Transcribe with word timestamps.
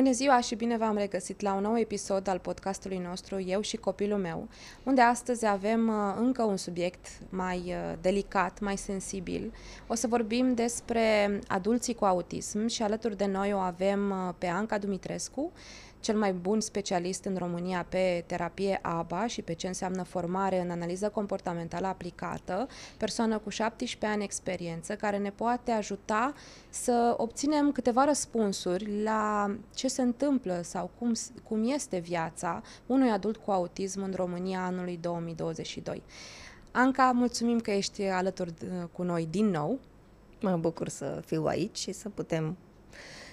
Bună 0.00 0.12
ziua 0.12 0.40
și 0.40 0.54
bine 0.54 0.76
v-am 0.76 0.96
regăsit 0.96 1.40
la 1.40 1.54
un 1.54 1.62
nou 1.62 1.78
episod 1.78 2.28
al 2.28 2.38
podcastului 2.38 2.98
nostru 2.98 3.40
Eu 3.40 3.60
și 3.60 3.76
copilul 3.76 4.18
meu, 4.18 4.48
unde 4.82 5.00
astăzi 5.00 5.46
avem 5.46 5.88
uh, 5.88 6.14
încă 6.18 6.42
un 6.42 6.56
subiect 6.56 7.06
mai 7.28 7.58
uh, 7.66 7.92
delicat, 8.00 8.60
mai 8.60 8.76
sensibil. 8.76 9.52
O 9.86 9.94
să 9.94 10.06
vorbim 10.06 10.54
despre 10.54 11.40
adulții 11.48 11.94
cu 11.94 12.04
autism 12.04 12.66
și 12.66 12.82
alături 12.82 13.16
de 13.16 13.26
noi 13.26 13.52
o 13.52 13.58
avem 13.58 14.10
uh, 14.10 14.34
pe 14.38 14.46
Anca 14.46 14.78
Dumitrescu, 14.78 15.52
cel 16.00 16.16
mai 16.16 16.32
bun 16.32 16.60
specialist 16.60 17.24
în 17.24 17.36
România 17.36 17.86
pe 17.88 18.24
terapie 18.26 18.78
ABA 18.82 19.26
și 19.26 19.42
pe 19.42 19.52
ce 19.52 19.66
înseamnă 19.66 20.02
formare 20.02 20.60
în 20.60 20.70
analiză 20.70 21.08
comportamentală 21.08 21.86
aplicată, 21.86 22.66
persoană 22.96 23.38
cu 23.38 23.48
17 23.48 24.18
ani 24.18 24.24
experiență 24.24 24.94
care 24.94 25.16
ne 25.16 25.30
poate 25.30 25.70
ajuta 25.70 26.32
să 26.68 27.14
obținem 27.16 27.72
câteva 27.72 28.04
răspunsuri 28.04 29.02
la 29.02 29.54
ce 29.74 29.88
se 29.88 30.02
întâmplă 30.02 30.60
sau 30.64 30.90
cum, 30.98 31.12
cum 31.44 31.70
este 31.70 31.98
viața 31.98 32.62
unui 32.86 33.10
adult 33.10 33.36
cu 33.36 33.50
autism 33.50 34.02
în 34.02 34.12
România 34.16 34.64
anului 34.64 34.98
2022. 35.00 36.02
Anca, 36.72 37.10
mulțumim 37.10 37.60
că 37.60 37.70
ești 37.70 38.02
alături 38.02 38.54
cu 38.92 39.02
noi 39.02 39.26
din 39.30 39.46
nou. 39.46 39.78
Mă 40.40 40.56
bucur 40.56 40.88
să 40.88 41.22
fiu 41.26 41.44
aici 41.44 41.78
și 41.78 41.92
să 41.92 42.08
putem 42.08 42.56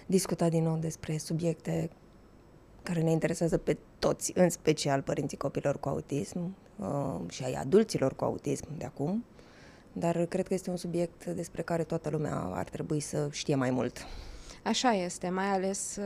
discuta 0.06 0.50
din 0.50 0.64
nou 0.64 0.78
despre 0.78 1.18
subiecte 1.18 1.90
care 2.88 3.02
ne 3.02 3.12
interesează 3.12 3.58
pe 3.58 3.78
toți, 4.00 4.32
în 4.36 4.50
special 4.50 5.02
părinții 5.02 5.38
copilor 5.38 5.80
cu 5.80 5.90
autism 5.90 6.56
uh, 6.76 7.30
și 7.30 7.44
ai 7.44 7.54
adulților 7.54 8.16
cu 8.16 8.24
autism 8.24 8.68
de 8.78 8.86
acum, 8.86 9.24
dar 9.94 10.26
cred 10.26 10.48
că 10.48 10.54
este 10.54 10.70
un 10.70 10.78
subiect 10.78 11.26
despre 11.26 11.62
care 11.62 11.84
toată 11.84 12.10
lumea 12.10 12.36
ar 12.36 12.70
trebui 12.70 13.00
să 13.00 13.28
știe 13.32 13.56
mai 13.56 13.70
mult. 13.70 14.06
Așa 14.64 14.92
este, 14.92 15.30
mai 15.30 15.46
ales 15.46 15.96
uh, 15.96 16.06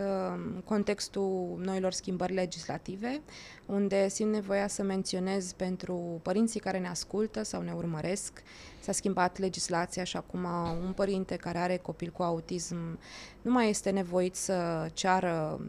în 0.55 0.61
contextul 0.65 1.59
noilor 1.63 1.91
schimbări 1.91 2.33
legislative, 2.33 3.21
unde 3.65 4.07
simt 4.07 4.31
nevoia 4.33 4.67
să 4.67 4.83
menționez 4.83 5.51
pentru 5.53 6.19
părinții 6.21 6.59
care 6.59 6.77
ne 6.79 6.87
ascultă 6.87 7.43
sau 7.43 7.61
ne 7.61 7.71
urmăresc, 7.71 8.43
s-a 8.79 8.91
schimbat 8.91 9.37
legislația 9.37 10.03
și 10.03 10.17
acum 10.17 10.43
un 10.85 10.91
părinte 10.95 11.35
care 11.35 11.57
are 11.57 11.77
copil 11.77 12.09
cu 12.09 12.23
autism 12.23 12.99
nu 13.41 13.51
mai 13.51 13.69
este 13.69 13.89
nevoit 13.89 14.35
să 14.35 14.87
ceară 14.93 15.61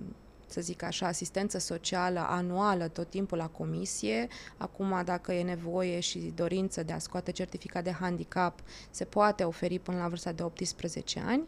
să 0.53 0.61
zic 0.61 0.83
așa, 0.83 1.06
asistență 1.06 1.58
socială 1.58 2.20
anuală 2.28 2.89
tot 2.89 3.11
timpul 3.11 3.39
la 3.39 3.48
comisie. 3.48 4.28
Acum, 4.56 5.03
dacă 5.05 5.33
e 5.33 5.42
nevoie 5.42 6.00
și 6.00 6.33
dorință 6.34 6.83
de 6.83 6.92
a 6.92 6.98
scoate 6.98 7.33
certificat 7.33 7.84
de 7.84 7.91
handicap, 7.91 8.61
se 8.91 9.05
poate 9.05 9.44
oferi 9.44 9.78
până 9.78 9.98
la 9.98 10.09
vârsta 10.09 10.33
de 10.33 10.42
18 10.42 11.22
ani, 11.27 11.42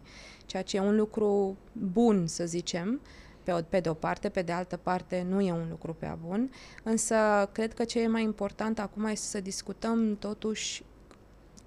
ceea 0.47 0.63
ce 0.63 0.77
e 0.77 0.81
un 0.81 0.97
lucru 0.97 1.57
bun, 1.73 2.27
să 2.27 2.45
zicem, 2.47 3.01
pe, 3.43 3.53
o, 3.53 3.63
pe 3.69 3.81
de 3.81 3.89
o 3.89 3.95
parte, 3.95 4.29
pe 4.29 4.43
de 4.43 4.53
altă 4.53 4.77
parte 4.77 5.27
nu 5.29 5.41
e 5.41 5.53
un 5.53 5.67
lucru 5.71 5.95
prea 5.95 6.19
bun, 6.27 6.51
însă 6.83 7.17
cred 7.53 7.75
că 7.75 7.85
ce 7.85 8.01
e 8.01 8.07
mai 8.07 8.23
important 8.23 8.79
acum 8.79 9.05
este 9.05 9.27
să 9.27 9.41
discutăm 9.41 10.17
totuși 10.17 10.85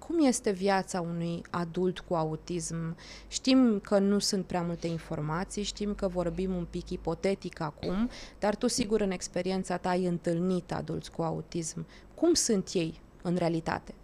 cum 0.08 0.26
este 0.26 0.50
viața 0.50 1.00
unui 1.00 1.42
adult 1.50 1.98
cu 1.98 2.14
autism? 2.14 2.96
Știm 3.26 3.80
că 3.82 3.98
nu 3.98 4.18
sunt 4.18 4.44
prea 4.44 4.62
multe 4.62 4.86
informații, 4.86 5.62
știm 5.62 5.94
că 5.94 6.08
vorbim 6.08 6.54
un 6.54 6.66
pic 6.70 6.90
ipotetic 6.90 7.60
acum, 7.60 8.10
dar 8.38 8.56
tu 8.56 8.66
sigur 8.66 9.00
în 9.00 9.10
experiența 9.10 9.76
ta 9.76 9.88
ai 9.88 10.06
întâlnit 10.06 10.72
adulți 10.72 11.10
cu 11.10 11.22
autism. 11.22 11.86
Cum 12.14 12.34
sunt 12.34 12.68
ei 12.72 13.00
în 13.22 13.36
realitate? 13.36 13.94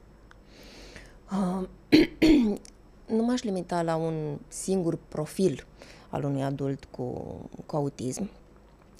Uh, 1.30 1.68
nu 3.16 3.22
m-aș 3.22 3.42
limita 3.42 3.82
la 3.82 3.96
un 3.96 4.38
singur 4.48 4.98
profil 5.08 5.66
al 6.08 6.24
unui 6.24 6.42
adult 6.42 6.84
cu, 6.84 7.04
cu 7.66 7.76
autism, 7.76 8.30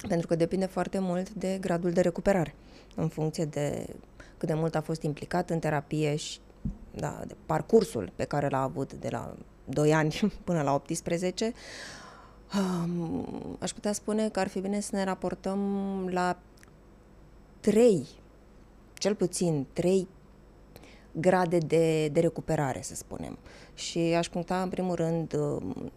pentru 0.08 0.26
că 0.26 0.34
depinde 0.34 0.66
foarte 0.66 0.98
mult 0.98 1.30
de 1.30 1.58
gradul 1.60 1.90
de 1.90 2.00
recuperare, 2.00 2.54
în 2.94 3.08
funcție 3.08 3.44
de 3.44 3.86
cât 4.38 4.48
de 4.48 4.54
mult 4.54 4.74
a 4.74 4.80
fost 4.80 5.02
implicat 5.02 5.50
în 5.50 5.58
terapie 5.58 6.16
și 6.16 6.38
da, 6.96 7.20
de 7.26 7.36
parcursul 7.46 8.12
pe 8.16 8.24
care 8.24 8.48
l-a 8.48 8.62
avut 8.62 8.92
de 8.92 9.08
la 9.10 9.34
2 9.64 9.94
ani 9.94 10.20
până 10.44 10.62
la 10.62 10.74
18, 10.74 11.52
um, 12.58 13.56
aș 13.60 13.72
putea 13.72 13.92
spune 13.92 14.28
că 14.28 14.40
ar 14.40 14.48
fi 14.48 14.60
bine 14.60 14.80
să 14.80 14.96
ne 14.96 15.04
raportăm 15.04 15.58
la 16.10 16.38
trei, 17.60 18.06
cel 18.94 19.14
puțin 19.14 19.66
trei 19.72 20.08
grade 21.12 21.58
de, 21.58 22.08
de 22.08 22.20
recuperare, 22.20 22.82
să 22.82 22.94
spunem. 22.94 23.38
Și 23.74 23.98
aș 23.98 24.28
puncta 24.28 24.62
în 24.62 24.68
primul 24.68 24.94
rând 24.94 25.34
um, 25.34 25.92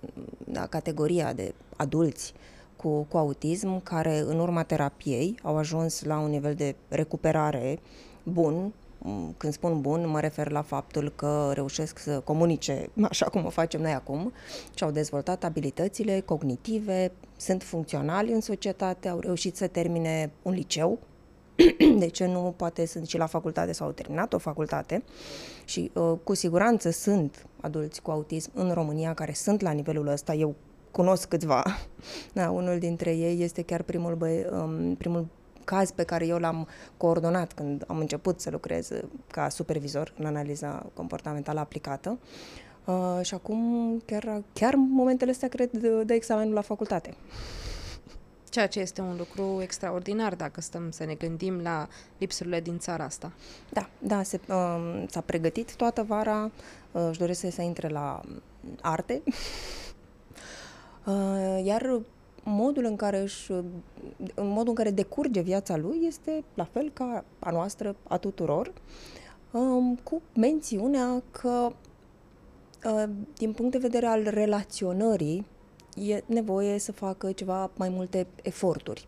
da, 0.45 0.65
categoria 0.65 1.33
de 1.33 1.53
adulți 1.75 2.33
cu, 2.75 3.01
cu 3.03 3.17
autism 3.17 3.83
care 3.83 4.19
în 4.19 4.39
urma 4.39 4.63
terapiei 4.63 5.39
au 5.43 5.57
ajuns 5.57 6.03
la 6.03 6.19
un 6.19 6.29
nivel 6.29 6.55
de 6.55 6.75
recuperare 6.87 7.79
bun, 8.23 8.53
Mm, 8.53 8.73
când 9.37 9.53
spun 9.53 9.81
bun, 9.81 10.07
mă 10.07 10.19
refer 10.19 10.51
la 10.51 10.61
faptul 10.61 11.11
că 11.15 11.51
reușesc 11.53 11.99
să 11.99 12.19
comunice 12.19 12.89
așa 13.01 13.25
cum 13.25 13.45
o 13.45 13.49
facem 13.49 13.81
noi 13.81 13.91
acum 13.91 14.33
și 14.75 14.83
au 14.83 14.91
dezvoltat 14.91 15.43
abilitățile 15.43 16.19
cognitive, 16.19 17.11
sunt 17.37 17.63
funcționali 17.63 18.31
în 18.31 18.41
societate, 18.41 19.07
au 19.07 19.19
reușit 19.19 19.55
să 19.55 19.67
termine 19.67 20.31
un 20.41 20.53
liceu, 20.53 20.99
de 21.99 22.07
ce 22.07 22.25
nu 22.25 22.53
poate 22.57 22.85
sunt 22.85 23.07
și 23.07 23.17
la 23.17 23.25
facultate 23.25 23.71
sau 23.71 23.87
au 23.87 23.93
terminat 23.93 24.33
o 24.33 24.37
facultate 24.37 25.03
și 25.65 25.91
uh, 25.93 26.13
cu 26.23 26.33
siguranță 26.33 26.89
sunt 26.89 27.45
adulți 27.61 28.01
cu 28.01 28.11
autism 28.11 28.51
în 28.53 28.71
România 28.71 29.13
care 29.13 29.33
sunt 29.33 29.61
la 29.61 29.71
nivelul 29.71 30.07
ăsta. 30.07 30.33
Eu 30.33 30.55
cunosc 30.91 31.27
câțiva. 31.27 31.63
Da, 32.33 32.49
unul 32.49 32.79
dintre 32.79 33.15
ei 33.15 33.41
este 33.41 33.61
chiar 33.61 33.81
primul, 33.81 34.15
bă, 34.15 34.27
um, 34.51 34.95
primul 34.95 35.27
caz 35.67 35.91
pe 35.91 36.03
care 36.03 36.25
eu 36.25 36.37
l-am 36.37 36.67
coordonat 36.97 37.53
când 37.53 37.83
am 37.87 37.97
început 37.97 38.39
să 38.41 38.49
lucrez 38.49 38.89
ca 39.31 39.49
supervizor 39.49 40.13
în 40.17 40.25
analiza 40.25 40.85
comportamentală 40.93 41.59
aplicată. 41.59 42.17
Uh, 42.85 43.19
și 43.21 43.33
acum 43.33 43.59
chiar, 44.05 44.41
chiar 44.53 44.73
momentele 44.75 45.31
astea 45.31 45.47
cred 45.47 45.71
de, 45.71 46.03
de 46.03 46.13
examenul 46.13 46.53
la 46.53 46.61
facultate. 46.61 47.13
Ceea 48.49 48.67
ce 48.67 48.79
este 48.79 49.01
un 49.01 49.15
lucru 49.17 49.61
extraordinar 49.61 50.35
dacă 50.35 50.61
stăm 50.61 50.91
să 50.91 51.05
ne 51.05 51.13
gândim 51.13 51.59
la 51.61 51.87
lipsurile 52.17 52.61
din 52.61 52.77
țara 52.77 53.03
asta. 53.03 53.31
Da, 53.69 53.89
da, 53.99 54.23
se, 54.23 54.39
uh, 54.47 55.03
s-a 55.07 55.21
pregătit 55.21 55.75
toată 55.75 56.03
vara, 56.03 56.51
uh, 56.91 57.07
își 57.09 57.19
doresc 57.19 57.39
să, 57.39 57.49
să 57.49 57.61
intre 57.61 57.87
la 57.87 58.21
arte, 58.81 59.21
uh, 61.05 61.61
iar 61.63 61.99
modul 62.49 62.85
în 62.85 62.95
care 62.95 63.19
își, 63.19 63.51
în 64.35 64.47
modul 64.47 64.67
în 64.67 64.73
care 64.73 64.91
decurge 64.91 65.41
viața 65.41 65.77
lui 65.77 65.99
este 66.07 66.43
la 66.53 66.63
fel 66.63 66.89
ca 66.93 67.23
a 67.39 67.51
noastră, 67.51 67.95
a 68.07 68.17
tuturor, 68.17 68.73
um, 69.51 69.95
cu 70.03 70.21
mențiunea 70.35 71.23
că 71.31 71.71
uh, 72.85 73.03
din 73.37 73.51
punct 73.51 73.71
de 73.71 73.77
vedere 73.77 74.05
al 74.05 74.23
relaționării 74.23 75.45
e 75.95 76.23
nevoie 76.25 76.79
să 76.79 76.91
facă 76.91 77.31
ceva 77.31 77.71
mai 77.77 77.89
multe 77.89 78.27
eforturi. 78.41 79.05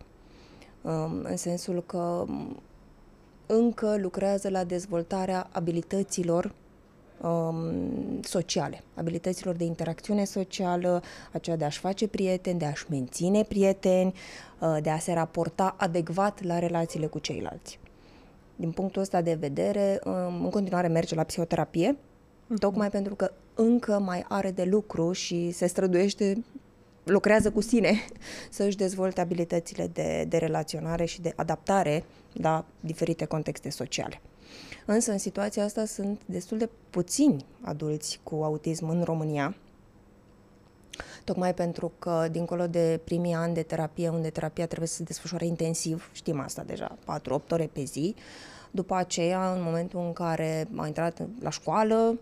Um, 0.81 1.21
în 1.23 1.37
sensul 1.37 1.83
că 1.85 2.25
încă 3.45 3.97
lucrează 3.97 4.49
la 4.49 4.63
dezvoltarea 4.63 5.49
abilităților 5.51 6.45
um, 6.45 6.51
sociale, 8.21 8.83
abilităților 8.93 9.55
de 9.55 9.63
interacțiune 9.63 10.23
socială, 10.23 11.01
aceea 11.31 11.55
de 11.55 11.65
a-și 11.65 11.79
face 11.79 12.07
prieteni, 12.07 12.59
de 12.59 12.65
a-și 12.65 12.85
menține 12.89 13.43
prieteni, 13.43 14.13
uh, 14.59 14.77
de 14.81 14.89
a 14.89 14.97
se 14.97 15.13
raporta 15.13 15.75
adecvat 15.77 16.43
la 16.43 16.59
relațiile 16.59 17.05
cu 17.05 17.19
ceilalți. 17.19 17.79
Din 18.55 18.71
punctul 18.71 19.01
ăsta 19.01 19.21
de 19.21 19.33
vedere, 19.33 19.99
um, 20.03 20.43
în 20.43 20.49
continuare 20.49 20.87
merge 20.87 21.15
la 21.15 21.23
psihoterapie, 21.23 21.95
uh-huh. 21.95 22.59
tocmai 22.59 22.89
pentru 22.89 23.15
că 23.15 23.31
încă 23.53 23.99
mai 23.99 24.25
are 24.27 24.51
de 24.51 24.63
lucru 24.63 25.11
și 25.11 25.51
se 25.51 25.67
străduiește 25.67 26.43
lucrează 27.03 27.51
cu 27.51 27.61
sine 27.61 27.93
să 28.49 28.63
își 28.63 28.77
dezvolte 28.77 29.21
abilitățile 29.21 29.87
de, 29.87 30.25
de 30.27 30.37
relaționare 30.37 31.05
și 31.05 31.21
de 31.21 31.33
adaptare 31.35 32.03
la 32.33 32.65
diferite 32.79 33.25
contexte 33.25 33.69
sociale. 33.69 34.21
Însă, 34.91 35.11
în 35.11 35.17
situația 35.17 35.63
asta 35.63 35.85
sunt 35.85 36.21
destul 36.25 36.57
de 36.57 36.69
puțini 36.89 37.45
adulți 37.61 38.19
cu 38.23 38.35
autism 38.35 38.89
în 38.89 39.03
România, 39.03 39.55
tocmai 41.23 41.53
pentru 41.53 41.91
că, 41.99 42.27
dincolo 42.31 42.67
de 42.67 42.99
primii 43.03 43.33
ani 43.33 43.53
de 43.53 43.61
terapie, 43.61 44.09
unde 44.09 44.29
terapia 44.29 44.65
trebuie 44.65 44.87
să 44.87 44.95
se 44.95 45.03
desfășoare 45.03 45.45
intensiv, 45.45 46.09
știm 46.13 46.39
asta 46.39 46.63
deja, 46.63 46.97
4-8 47.19 47.49
ore 47.49 47.69
pe 47.73 47.83
zi, 47.83 48.15
după 48.71 48.95
aceea, 48.95 49.53
în 49.53 49.61
momentul 49.61 49.99
în 49.99 50.13
care 50.13 50.67
a 50.75 50.87
intrat 50.87 51.27
la 51.41 51.49
școală, 51.49 52.19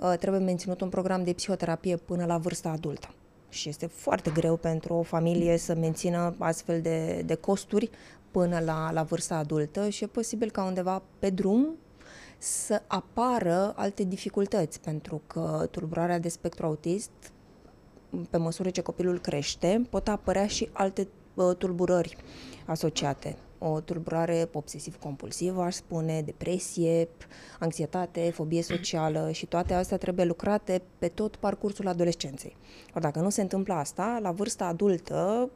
ă, 0.00 0.16
trebuie 0.16 0.40
menținut 0.40 0.80
un 0.80 0.88
program 0.88 1.24
de 1.24 1.32
psihoterapie 1.32 1.96
până 1.96 2.24
la 2.24 2.38
vârsta 2.38 2.68
adultă. 2.68 3.14
Și 3.48 3.68
este 3.68 3.86
foarte 3.86 4.30
greu 4.30 4.56
pentru 4.56 4.94
o 4.94 5.02
familie 5.02 5.56
să 5.56 5.74
mențină 5.74 6.34
astfel 6.38 6.80
de, 6.80 7.22
de 7.26 7.34
costuri 7.34 7.90
până 8.30 8.60
la, 8.60 8.90
la 8.92 9.02
vârsta 9.02 9.36
adultă 9.36 9.88
și 9.88 10.04
e 10.04 10.06
posibil 10.06 10.50
ca 10.50 10.64
undeva 10.64 11.02
pe 11.18 11.30
drum 11.30 11.76
să 12.38 12.82
apară 12.86 13.72
alte 13.76 14.04
dificultăți, 14.04 14.80
pentru 14.80 15.22
că 15.26 15.68
tulburarea 15.70 16.18
de 16.18 16.28
spectru 16.28 16.66
autist 16.66 17.10
pe 18.30 18.36
măsură 18.36 18.70
ce 18.70 18.80
copilul 18.80 19.18
crește, 19.18 19.86
pot 19.90 20.08
apărea 20.08 20.46
și 20.46 20.68
alte 20.72 21.08
uh, 21.34 21.56
tulburări 21.56 22.16
asociate. 22.66 23.36
O 23.58 23.80
tulburare 23.80 24.48
obsesiv-compulsivă, 24.52 25.62
aș 25.62 25.74
spune, 25.74 26.22
depresie, 26.22 27.08
anxietate, 27.58 28.30
fobie 28.30 28.62
socială 28.62 29.30
și 29.30 29.46
toate 29.46 29.74
astea 29.74 29.96
trebuie 29.96 30.24
lucrate 30.24 30.82
pe 30.98 31.08
tot 31.08 31.36
parcursul 31.36 31.88
adolescenței. 31.88 32.56
Or, 32.94 33.00
dacă 33.00 33.20
nu 33.20 33.30
se 33.30 33.40
întâmplă 33.40 33.74
asta, 33.74 34.18
la 34.22 34.30
vârsta 34.30 34.64
adultă 34.64 35.50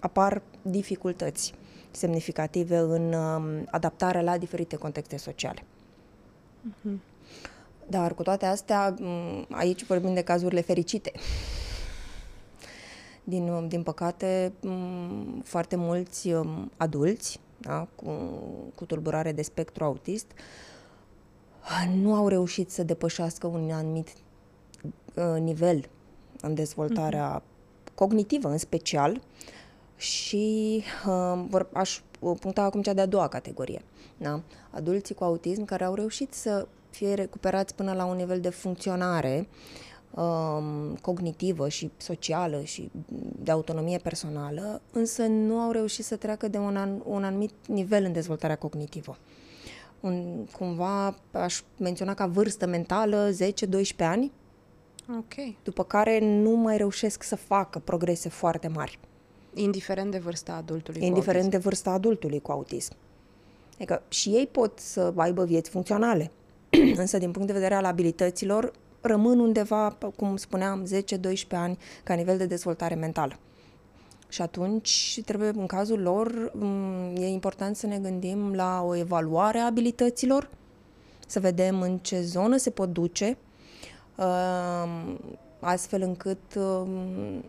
apar 0.00 0.42
dificultăți 0.62 1.54
semnificative 1.90 2.76
în 2.76 3.12
um, 3.12 3.66
adaptarea 3.70 4.22
la 4.22 4.38
diferite 4.38 4.76
contexte 4.76 5.16
sociale. 5.16 5.64
Uh-huh. 6.68 6.98
Dar 7.88 8.14
cu 8.14 8.22
toate 8.22 8.46
astea, 8.46 8.94
aici 9.50 9.84
vorbim 9.84 10.14
de 10.14 10.22
cazurile 10.22 10.60
fericite. 10.60 11.12
Din, 13.24 13.68
din 13.68 13.82
păcate, 13.82 14.52
foarte 15.44 15.76
mulți 15.76 16.32
um, 16.32 16.70
adulți 16.76 17.40
da, 17.60 17.86
cu, 17.94 18.10
cu 18.74 18.84
tulburare 18.84 19.32
de 19.32 19.42
spectru 19.42 19.84
autist 19.84 20.26
nu 21.94 22.14
au 22.14 22.28
reușit 22.28 22.70
să 22.70 22.82
depășească 22.82 23.46
un 23.46 23.70
anumit 23.70 24.08
uh, 25.14 25.40
nivel 25.40 25.88
în 26.40 26.54
dezvoltarea 26.54 27.40
uh-huh. 27.40 27.94
cognitivă, 27.94 28.48
în 28.48 28.58
special, 28.58 29.20
și 30.00 30.82
uh, 31.06 31.42
vor, 31.48 31.68
aș 31.72 32.00
puncta 32.18 32.62
acum 32.62 32.82
cea 32.82 32.92
de-a 32.92 33.06
doua 33.06 33.28
categorie. 33.28 33.82
Da? 34.16 34.40
Adulții 34.70 35.14
cu 35.14 35.24
autism 35.24 35.64
care 35.64 35.84
au 35.84 35.94
reușit 35.94 36.32
să 36.32 36.66
fie 36.90 37.14
recuperați 37.14 37.74
până 37.74 37.92
la 37.92 38.04
un 38.04 38.16
nivel 38.16 38.40
de 38.40 38.48
funcționare 38.48 39.48
um, 40.10 40.94
cognitivă 41.00 41.68
și 41.68 41.90
socială 41.96 42.62
și 42.62 42.90
de 43.42 43.50
autonomie 43.50 43.98
personală, 43.98 44.80
însă 44.92 45.22
nu 45.22 45.58
au 45.58 45.70
reușit 45.70 46.04
să 46.04 46.16
treacă 46.16 46.48
de 46.48 46.58
un, 46.58 46.76
an, 46.76 47.00
un 47.04 47.24
anumit 47.24 47.52
nivel 47.66 48.04
în 48.04 48.12
dezvoltarea 48.12 48.56
cognitivă. 48.56 49.16
Un, 50.00 50.46
cumva 50.58 51.16
aș 51.32 51.62
menționa 51.78 52.14
ca 52.14 52.26
vârstă 52.26 52.66
mentală 52.66 53.30
10-12 53.30 53.34
ani, 53.98 54.32
okay. 55.18 55.56
după 55.64 55.84
care 55.84 56.18
nu 56.20 56.50
mai 56.50 56.76
reușesc 56.76 57.22
să 57.22 57.36
facă 57.36 57.78
progrese 57.78 58.28
foarte 58.28 58.68
mari. 58.68 58.98
Indiferent 59.54 60.10
de 60.10 60.18
vârsta 60.18 60.52
adultului 60.52 61.06
Indiferent 61.06 61.50
de 61.50 61.56
vârsta 61.56 61.90
adultului 61.90 62.40
cu 62.40 62.52
autism. 62.52 62.92
Adică 63.74 64.02
și 64.08 64.28
ei 64.28 64.46
pot 64.46 64.78
să 64.78 65.12
aibă 65.16 65.44
vieți 65.44 65.70
funcționale, 65.70 66.30
însă 66.96 67.18
din 67.18 67.30
punct 67.30 67.46
de 67.46 67.52
vedere 67.52 67.74
al 67.74 67.84
abilităților 67.84 68.72
rămân 69.00 69.38
undeva, 69.38 69.96
cum 70.16 70.36
spuneam, 70.36 70.86
10-12 70.86 71.48
ani 71.50 71.78
ca 72.02 72.14
nivel 72.14 72.36
de 72.36 72.46
dezvoltare 72.46 72.94
mentală. 72.94 73.38
Și 74.28 74.42
atunci 74.42 75.20
trebuie, 75.24 75.48
în 75.48 75.66
cazul 75.66 76.00
lor, 76.00 76.50
mm, 76.54 77.16
e 77.16 77.26
important 77.26 77.76
să 77.76 77.86
ne 77.86 77.98
gândim 77.98 78.54
la 78.54 78.82
o 78.86 78.96
evaluare 78.96 79.58
a 79.58 79.64
abilităților, 79.64 80.50
să 81.26 81.40
vedem 81.40 81.80
în 81.80 81.98
ce 81.98 82.20
zonă 82.20 82.56
se 82.56 82.70
pot 82.70 82.92
duce, 82.92 83.36
um, 84.16 85.18
astfel 85.60 86.02
încât 86.02 86.54
um, 86.54 87.44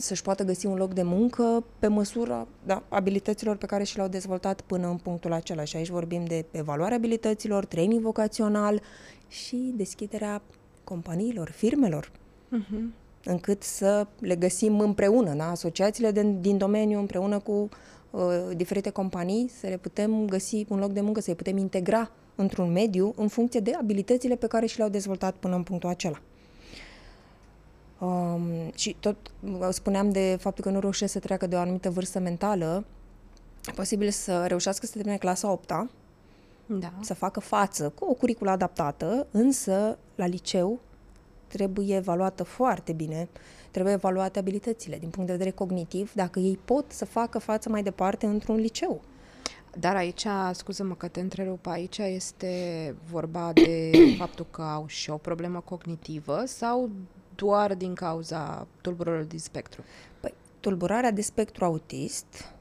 să-și 0.00 0.22
poată 0.22 0.44
găsi 0.44 0.66
un 0.66 0.76
loc 0.76 0.94
de 0.94 1.02
muncă 1.02 1.64
pe 1.78 1.86
măsura 1.86 2.46
da, 2.66 2.82
abilităților 2.88 3.56
pe 3.56 3.66
care 3.66 3.84
și 3.84 3.96
le-au 3.96 4.08
dezvoltat 4.08 4.60
până 4.60 4.88
în 4.88 4.96
punctul 4.96 5.32
acela. 5.32 5.64
Și 5.64 5.76
aici 5.76 5.88
vorbim 5.88 6.24
de 6.24 6.44
evaluarea 6.50 6.96
abilităților, 6.96 7.64
training 7.64 8.00
vocațional 8.00 8.82
și 9.28 9.72
deschiderea 9.76 10.42
companiilor, 10.84 11.50
firmelor, 11.50 12.10
uh-huh. 12.10 12.82
încât 13.24 13.62
să 13.62 14.06
le 14.18 14.36
găsim 14.36 14.80
împreună, 14.80 15.34
da? 15.34 15.50
asociațiile 15.50 16.10
de, 16.10 16.36
din 16.40 16.58
domeniu 16.58 16.98
împreună 16.98 17.38
cu 17.38 17.68
uh, 18.10 18.20
diferite 18.56 18.90
companii, 18.90 19.48
să 19.60 19.66
le 19.66 19.76
putem 19.76 20.26
găsi 20.26 20.64
un 20.68 20.78
loc 20.78 20.92
de 20.92 21.00
muncă, 21.00 21.20
să 21.20 21.30
le 21.30 21.36
putem 21.36 21.56
integra 21.56 22.10
într-un 22.34 22.72
mediu 22.72 23.12
în 23.16 23.28
funcție 23.28 23.60
de 23.60 23.72
abilitățile 23.78 24.36
pe 24.36 24.46
care 24.46 24.66
și 24.66 24.76
le-au 24.76 24.90
dezvoltat 24.90 25.34
până 25.34 25.54
în 25.54 25.62
punctul 25.62 25.88
acela. 25.88 26.20
Um, 28.00 28.72
și 28.74 28.96
tot 29.00 29.16
uh, 29.40 29.68
spuneam 29.70 30.10
de 30.10 30.36
faptul 30.40 30.64
că 30.64 30.70
nu 30.70 30.80
reușesc 30.80 31.12
să 31.12 31.18
treacă 31.18 31.46
de 31.46 31.56
o 31.56 31.58
anumită 31.58 31.90
vârstă 31.90 32.18
mentală, 32.18 32.84
e 33.66 33.72
posibil 33.72 34.10
să 34.10 34.44
reușească 34.46 34.86
să 34.86 34.92
termine 34.92 35.16
clasa 35.16 35.50
8 35.50 35.70
da. 36.66 36.92
să 37.00 37.14
facă 37.14 37.40
față 37.40 37.88
cu 37.88 38.04
o 38.04 38.12
curiculă 38.12 38.50
adaptată, 38.50 39.26
însă 39.30 39.98
la 40.14 40.26
liceu 40.26 40.80
trebuie 41.46 41.96
evaluată 41.96 42.42
foarte 42.42 42.92
bine, 42.92 43.28
trebuie 43.70 43.94
evaluate 43.94 44.38
abilitățile 44.38 44.98
din 44.98 45.08
punct 45.08 45.26
de 45.26 45.36
vedere 45.36 45.54
cognitiv, 45.54 46.12
dacă 46.12 46.38
ei 46.38 46.58
pot 46.64 46.92
să 46.92 47.04
facă 47.04 47.38
față 47.38 47.68
mai 47.68 47.82
departe 47.82 48.26
într-un 48.26 48.56
liceu. 48.56 49.00
Dar 49.78 49.96
aici, 49.96 50.26
scuză-mă 50.52 50.94
că 50.94 51.08
te 51.08 51.20
întrerup, 51.20 51.66
aici 51.66 51.98
este 51.98 52.94
vorba 53.10 53.52
de 53.52 53.90
faptul 54.18 54.46
că 54.50 54.62
au 54.62 54.86
și 54.86 55.10
o 55.10 55.16
problemă 55.16 55.60
cognitivă 55.60 56.42
sau 56.46 56.90
doar 57.40 57.74
din 57.74 57.94
cauza 57.94 58.66
tulburărilor 58.80 59.24
din 59.26 59.38
spectru? 59.38 59.84
Păi, 60.20 60.34
tulburarea 60.60 61.10
de 61.10 61.20
spectru 61.20 61.64
autist, 61.64 62.52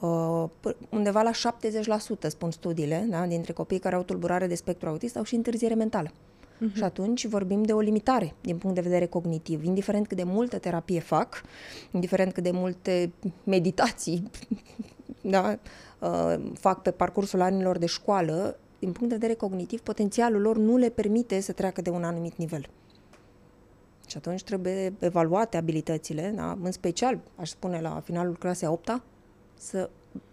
uh, 0.00 0.44
undeva 0.90 1.22
la 1.22 1.30
70% 1.30 2.28
spun 2.28 2.50
studiile, 2.50 3.06
da, 3.10 3.26
dintre 3.26 3.52
copiii 3.52 3.80
care 3.80 3.94
au 3.94 4.02
tulburare 4.02 4.46
de 4.46 4.54
spectru 4.54 4.88
autist 4.88 5.16
au 5.16 5.22
și 5.22 5.34
întârziere 5.34 5.74
mentală. 5.74 6.10
Uh-huh. 6.10 6.74
Și 6.74 6.82
atunci 6.82 7.26
vorbim 7.26 7.62
de 7.62 7.72
o 7.72 7.80
limitare 7.80 8.34
din 8.40 8.58
punct 8.58 8.74
de 8.74 8.82
vedere 8.82 9.06
cognitiv. 9.06 9.64
Indiferent 9.64 10.06
cât 10.06 10.16
de 10.16 10.22
multă 10.22 10.58
terapie 10.58 11.00
fac, 11.00 11.42
indiferent 11.90 12.32
cât 12.32 12.42
de 12.42 12.50
multe 12.50 13.12
meditații 13.44 14.30
da, 15.34 15.58
uh, 15.98 16.34
fac 16.58 16.82
pe 16.82 16.90
parcursul 16.90 17.40
anilor 17.40 17.78
de 17.78 17.86
școală, 17.86 18.58
din 18.78 18.92
punct 18.92 19.08
de 19.08 19.14
vedere 19.14 19.34
cognitiv, 19.34 19.80
potențialul 19.80 20.40
lor 20.40 20.56
nu 20.56 20.76
le 20.76 20.88
permite 20.88 21.40
să 21.40 21.52
treacă 21.52 21.82
de 21.82 21.90
un 21.90 22.04
anumit 22.04 22.36
nivel. 22.36 22.68
Și 24.14 24.20
atunci 24.20 24.42
trebuie 24.42 24.94
evaluate 24.98 25.56
abilitățile, 25.56 26.32
da? 26.34 26.58
în 26.62 26.72
special, 26.72 27.20
aș 27.36 27.48
spune, 27.48 27.80
la 27.80 28.00
finalul 28.04 28.36
clasei 28.36 28.68
8 28.68 29.02
să 29.54 29.90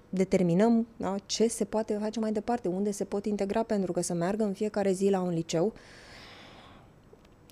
determinăm 0.09 0.87
da, 0.97 1.15
ce 1.25 1.47
se 1.47 1.65
poate 1.65 1.97
face 2.01 2.19
mai 2.19 2.31
departe, 2.31 2.67
unde 2.67 2.91
se 2.91 3.03
pot 3.03 3.25
integra, 3.25 3.63
pentru 3.63 3.91
că 3.91 4.01
să 4.01 4.13
meargă 4.13 4.43
în 4.43 4.53
fiecare 4.53 4.91
zi 4.91 5.09
la 5.09 5.21
un 5.21 5.29
liceu 5.29 5.73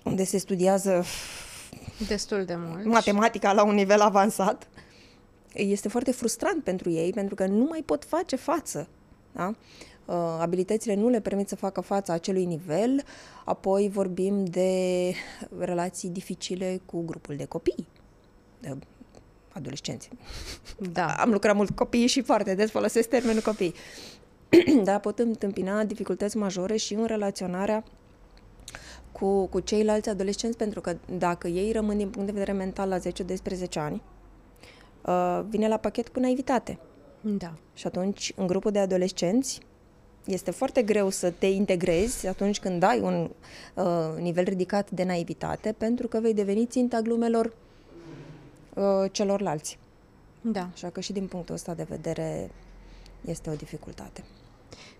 unde 0.04 0.24
se 0.24 0.38
studiază 0.38 1.04
destul 2.08 2.44
de 2.44 2.54
mult 2.56 2.84
matematica 2.84 3.52
la 3.52 3.64
un 3.64 3.74
nivel 3.74 4.00
avansat, 4.00 4.68
este 5.52 5.88
foarte 5.88 6.10
frustrant 6.10 6.64
pentru 6.64 6.90
ei, 6.90 7.12
pentru 7.12 7.34
că 7.34 7.46
nu 7.46 7.66
mai 7.68 7.82
pot 7.82 8.04
face 8.04 8.36
față. 8.36 8.88
Da? 9.32 9.54
Uh, 10.04 10.14
abilitățile 10.40 10.94
nu 10.94 11.08
le 11.08 11.20
permit 11.20 11.48
să 11.48 11.56
facă 11.56 11.80
față 11.80 12.12
acelui 12.12 12.44
nivel, 12.44 13.02
apoi 13.44 13.88
vorbim 13.88 14.44
de 14.44 15.12
relații 15.58 16.08
dificile 16.08 16.80
cu 16.86 17.02
grupul 17.04 17.36
de 17.36 17.44
copii, 17.44 17.86
de 18.60 18.76
adolescenți. 19.52 20.08
Da. 20.92 21.06
Am 21.24 21.30
lucrat 21.30 21.54
mult 21.54 21.68
cu 21.68 21.74
copii 21.74 22.06
și 22.06 22.22
foarte 22.22 22.54
des 22.54 22.70
folosesc 22.70 23.08
termenul 23.08 23.42
copii. 23.42 23.74
da, 24.84 24.98
pot 24.98 25.18
întâmpina 25.18 25.84
dificultăți 25.84 26.36
majore 26.36 26.76
și 26.76 26.94
în 26.94 27.04
relaționarea 27.04 27.84
cu, 29.12 29.46
cu 29.46 29.60
ceilalți 29.60 30.08
adolescenți, 30.08 30.56
pentru 30.56 30.80
că 30.80 30.96
dacă 31.18 31.48
ei 31.48 31.72
rămân 31.72 31.96
din 31.96 32.08
punct 32.08 32.26
de 32.26 32.32
vedere 32.32 32.52
mental 32.52 32.88
la 32.88 32.98
10-12 32.98 33.02
ani, 33.74 34.02
uh, 35.06 35.40
vine 35.48 35.68
la 35.68 35.76
pachet 35.76 36.08
cu 36.08 36.20
naivitate. 36.20 36.78
Da. 37.20 37.52
Și 37.74 37.86
atunci, 37.86 38.32
în 38.36 38.46
grupul 38.46 38.70
de 38.70 38.78
adolescenți, 38.78 39.60
este 40.24 40.50
foarte 40.50 40.82
greu 40.82 41.10
să 41.10 41.30
te 41.30 41.46
integrezi 41.46 42.26
atunci 42.26 42.60
când 42.60 42.82
ai 42.82 43.00
un 43.00 43.30
uh, 43.74 43.84
nivel 44.18 44.44
ridicat 44.44 44.90
de 44.90 45.04
naivitate, 45.04 45.74
pentru 45.78 46.08
că 46.08 46.20
vei 46.20 46.34
deveni 46.34 46.66
ținta 46.66 47.00
glumelor 47.00 47.52
uh, 48.74 48.84
celorlalți. 49.12 49.78
Da. 50.40 50.68
Așa 50.72 50.90
că 50.90 51.00
și 51.00 51.12
din 51.12 51.26
punctul 51.26 51.54
ăsta 51.54 51.74
de 51.74 51.86
vedere 51.88 52.50
este 53.20 53.50
o 53.50 53.54
dificultate. 53.54 54.24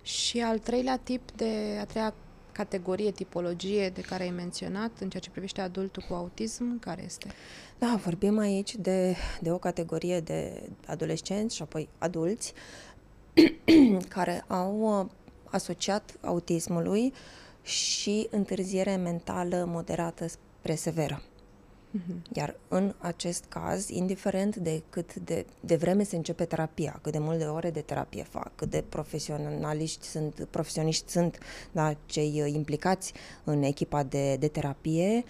Și 0.03 0.41
al 0.41 0.59
treilea 0.59 0.99
tip 1.03 1.31
de, 1.31 1.79
a 1.81 1.85
treia 1.85 2.15
categorie, 2.53 3.11
tipologie 3.11 3.89
de 3.89 4.01
care 4.01 4.23
ai 4.23 4.31
menționat 4.31 4.91
în 5.01 5.11
ceea 5.11 5.23
ce 5.23 5.31
privește 5.31 5.61
adultul 5.61 6.05
cu 6.09 6.15
autism, 6.15 6.79
care 6.79 7.03
este? 7.05 7.27
Da, 7.79 8.01
vorbim 8.05 8.39
aici 8.39 8.77
de, 8.77 9.17
de 9.41 9.51
o 9.51 9.59
categorie 9.59 10.21
de 10.21 10.63
adolescenți 10.87 11.57
și 11.57 11.63
apoi 11.63 11.89
adulți 11.99 12.53
care 14.09 14.45
au 14.47 15.01
uh, 15.01 15.07
asociat 15.45 16.15
autismului 16.21 17.13
și 17.63 18.27
întârziere 18.31 18.97
mentală 18.97 19.65
moderată 19.69 20.27
spre 20.29 20.75
severă. 20.75 21.23
Uh-huh. 21.99 22.33
Iar 22.33 22.55
în 22.69 22.95
acest 22.99 23.45
caz, 23.49 23.89
indiferent 23.89 24.57
de 24.57 24.83
cât 24.91 25.15
de, 25.15 25.47
de 25.61 25.77
vreme 25.77 26.03
se 26.03 26.17
începe 26.17 26.45
terapia, 26.45 26.99
cât 27.03 27.13
de 27.13 27.19
multe 27.19 27.45
ore 27.45 27.71
de 27.71 27.81
terapie 27.81 28.23
fac, 28.23 28.53
cât 28.55 28.71
de 28.71 28.85
profesionaliști 28.89 30.07
sunt, 30.07 30.47
profesioniști 30.51 31.11
sunt 31.11 31.39
da, 31.73 31.95
cei 32.07 32.43
uh, 32.45 32.53
implicați 32.53 33.13
în 33.45 33.63
echipa 33.63 34.03
de, 34.03 34.37
de 34.37 34.49
terapie, 34.49 35.25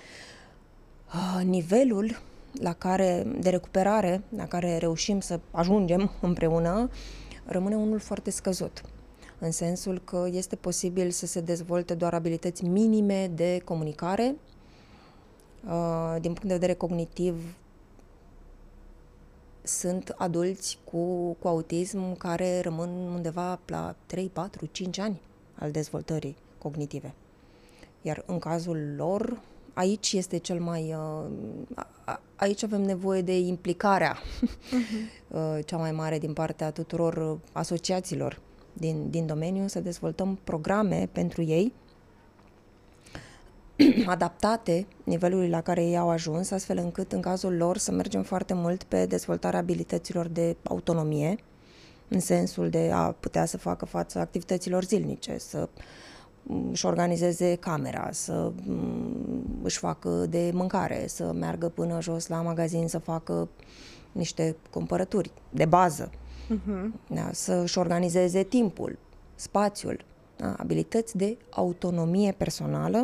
uh, 1.14 1.45
nivelul 1.45 2.23
la 2.52 2.73
care, 2.73 3.26
de 3.38 3.50
recuperare 3.50 4.23
la 4.37 4.47
care 4.47 4.78
reușim 4.78 5.21
să 5.21 5.40
ajungem 5.50 6.11
împreună 6.21 6.90
rămâne 7.50 7.76
unul 7.76 7.99
foarte 7.99 8.30
scăzut. 8.30 8.83
În 9.38 9.50
sensul 9.50 9.99
că 10.04 10.28
este 10.33 10.57
posibil 10.57 11.11
să 11.11 11.26
se 11.26 11.40
dezvolte 11.40 11.95
doar 11.95 12.14
abilități 12.14 12.64
minime 12.64 13.26
de 13.35 13.61
comunicare. 13.64 14.35
Uh, 15.66 16.16
din 16.21 16.33
punct 16.33 16.45
de 16.45 16.52
vedere 16.52 16.75
cognitiv, 16.75 17.54
sunt 19.62 20.14
adulți 20.16 20.78
cu, 20.85 21.33
cu 21.33 21.49
autism 21.49 22.16
care 22.16 22.61
rămân 22.61 22.88
undeva 22.88 23.61
la 23.66 23.97
3, 24.07 24.28
4, 24.28 24.66
5 24.73 24.99
ani 24.99 25.21
al 25.54 25.71
dezvoltării 25.71 26.37
cognitive. 26.59 27.14
Iar 28.02 28.23
în 28.26 28.38
cazul 28.38 28.95
lor, 28.97 29.40
aici 29.80 30.12
este 30.12 30.37
cel 30.37 30.60
mai. 30.60 30.94
Uh, 30.94 32.16
aici 32.37 32.62
avem 32.62 32.82
nevoie 32.82 33.22
de 33.22 33.38
implicarea 33.38 34.16
uh-huh. 34.18 35.64
cea 35.68 35.76
mai 35.76 35.92
mare 35.92 36.18
din 36.18 36.32
partea 36.32 36.70
tuturor 36.70 37.38
asociațiilor 37.52 38.40
din, 38.72 39.10
din 39.10 39.26
domeniu, 39.26 39.66
să 39.66 39.80
dezvoltăm 39.80 40.38
programe 40.44 41.08
pentru 41.12 41.42
ei 41.42 41.72
adaptate 44.06 44.87
nivelului 45.04 45.49
la 45.49 45.60
care 45.60 45.84
ei 45.84 45.99
au 45.99 46.10
ajuns, 46.10 46.50
astfel 46.50 46.78
încât 46.78 47.12
în 47.12 47.20
cazul 47.20 47.56
lor 47.56 47.76
să 47.76 47.92
mergem 47.92 48.22
foarte 48.22 48.54
mult 48.54 48.82
pe 48.82 49.06
dezvoltarea 49.06 49.58
abilităților 49.58 50.26
de 50.26 50.56
autonomie, 50.62 51.38
în 52.08 52.20
sensul 52.20 52.70
de 52.70 52.90
a 52.92 53.12
putea 53.20 53.44
să 53.44 53.58
facă 53.58 53.84
față 53.84 54.18
activităților 54.18 54.84
zilnice, 54.84 55.38
să 55.38 55.68
își 56.70 56.87
organizeze 56.87 57.54
camera, 57.54 58.09
să 58.12 58.52
își 59.62 59.78
facă 59.78 60.26
de 60.28 60.50
mâncare, 60.54 61.04
să 61.06 61.32
meargă 61.32 61.68
până 61.68 62.00
jos 62.00 62.26
la 62.26 62.42
magazin 62.42 62.88
să 62.88 62.99
facă 62.99 63.49
niște 64.12 64.56
cumpărături 64.70 65.30
de 65.50 65.64
bază, 65.64 66.11
uh-huh. 66.11 66.90
da, 67.06 67.28
să 67.32 67.52
își 67.52 67.78
organizeze 67.78 68.42
timpul, 68.42 68.99
spațiul, 69.35 70.04
da, 70.37 70.54
abilități 70.59 71.16
de 71.16 71.37
autonomie 71.50 72.32
personală, 72.32 72.99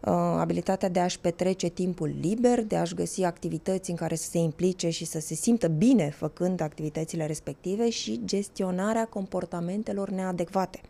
uh, 0.00 0.12
abilitatea 0.38 0.88
de 0.88 1.00
a-și 1.00 1.20
petrece 1.20 1.68
timpul 1.68 2.14
liber, 2.20 2.64
de 2.64 2.76
a-și 2.76 2.94
găsi 2.94 3.22
activități 3.22 3.90
în 3.90 3.96
care 3.96 4.14
să 4.14 4.28
se 4.30 4.38
implice 4.38 4.90
și 4.90 5.04
să 5.04 5.20
se 5.20 5.34
simtă 5.34 5.68
bine 5.68 6.10
făcând 6.10 6.60
activitățile 6.60 7.26
respective 7.26 7.90
și 7.90 8.20
gestionarea 8.24 9.06
comportamentelor 9.06 10.10
neadecvate. 10.10 10.80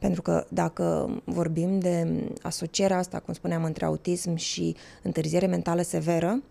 Pentru 0.00 0.22
că 0.22 0.44
dacă 0.48 1.16
vorbim 1.24 1.78
de 1.78 2.24
asocierea 2.42 2.98
asta, 2.98 3.18
cum 3.18 3.34
spuneam, 3.34 3.64
între 3.64 3.84
autism 3.84 4.34
și 4.34 4.76
întârziere 5.02 5.46
mentală 5.46 5.82
severă, 5.82 6.42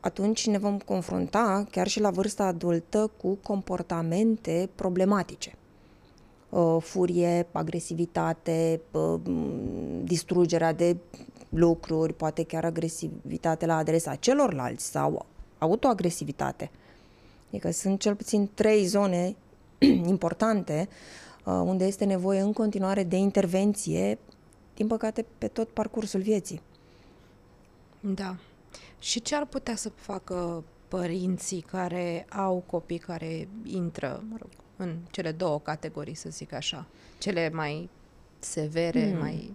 atunci 0.00 0.46
ne 0.46 0.58
vom 0.58 0.78
confrunta, 0.78 1.66
chiar 1.70 1.86
și 1.86 2.00
la 2.00 2.10
vârsta 2.10 2.44
adultă, 2.44 3.10
cu 3.22 3.38
comportamente 3.42 4.68
problematice. 4.74 5.54
Uh, 6.48 6.76
furie, 6.80 7.46
agresivitate, 7.52 8.80
uh, 8.90 9.20
distrugerea 10.02 10.72
de 10.72 10.96
lucruri, 11.48 12.12
poate 12.12 12.42
chiar 12.42 12.64
agresivitate 12.64 13.66
la 13.66 13.76
adresa 13.76 14.14
celorlalți 14.14 14.90
sau 14.90 15.26
autoagresivitate. 15.58 16.70
Adică 17.48 17.70
sunt 17.70 18.00
cel 18.00 18.14
puțin 18.14 18.50
trei 18.54 18.84
zone 18.84 19.36
importante 20.14 20.88
uh, 20.88 21.28
unde 21.50 21.84
este 21.84 22.04
nevoie 22.04 22.40
în 22.40 22.52
continuare 22.52 23.02
de 23.02 23.16
intervenție, 23.16 24.18
din 24.74 24.86
păcate, 24.86 25.24
pe 25.38 25.48
tot 25.48 25.68
parcursul 25.68 26.20
vieții. 26.20 26.60
Da. 28.00 28.36
Și 28.98 29.22
ce 29.22 29.34
ar 29.34 29.46
putea 29.46 29.76
să 29.76 29.88
facă 29.88 30.64
părinții 30.88 31.60
care 31.60 32.26
au 32.30 32.62
copii 32.66 32.98
care 32.98 33.48
intră, 33.64 34.22
mă 34.28 34.36
rog, 34.40 34.50
în 34.76 34.96
cele 35.10 35.32
două 35.32 35.60
categorii, 35.60 36.14
să 36.14 36.28
zic 36.30 36.52
așa, 36.52 36.86
cele 37.18 37.50
mai 37.52 37.88
severe, 38.38 39.10
mm. 39.12 39.18
mai... 39.18 39.54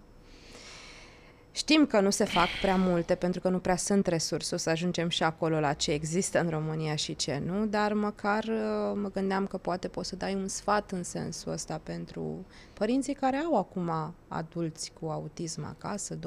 Știm 1.56 1.86
că 1.86 2.00
nu 2.00 2.10
se 2.10 2.24
fac 2.24 2.48
prea 2.62 2.76
multe 2.76 3.16
pentru 3.16 3.42
că 3.42 3.50
nu 3.50 3.60
prea 3.60 3.76
sunt 3.76 4.08
resurse, 4.08 4.56
o 4.56 4.58
să 4.58 4.70
ajungem 4.70 5.10
și 5.10 5.24
acolo 5.24 5.60
la 5.60 5.74
ce 5.74 5.92
există 5.92 6.40
în 6.40 6.50
România 6.50 6.96
și 6.96 7.16
ce 7.16 7.42
nu, 7.46 7.66
dar 7.66 7.94
măcar 7.94 8.44
uh, 8.44 8.92
mă 9.02 9.12
gândeam 9.14 9.48
că 9.48 9.58
poate 9.58 9.88
poți 9.88 10.10
să 10.10 10.16
dai 10.16 10.34
un 10.34 10.48
sfat 10.48 10.92
în 10.92 11.04
sensul 11.04 11.52
ăsta 11.52 11.80
pentru 11.84 12.46
părinții 12.74 13.14
care 13.14 13.38
au 13.38 13.58
acum 13.58 14.14
adulți 14.28 14.92
cu 15.00 15.08
autism 15.08 15.64
acasă, 15.66 16.18
25-30 16.18 16.20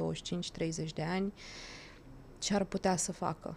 de 0.93 1.03
ani, 1.03 1.33
ce 2.39 2.53
ar 2.55 2.63
putea 2.63 2.95
să 2.95 3.11
facă? 3.11 3.55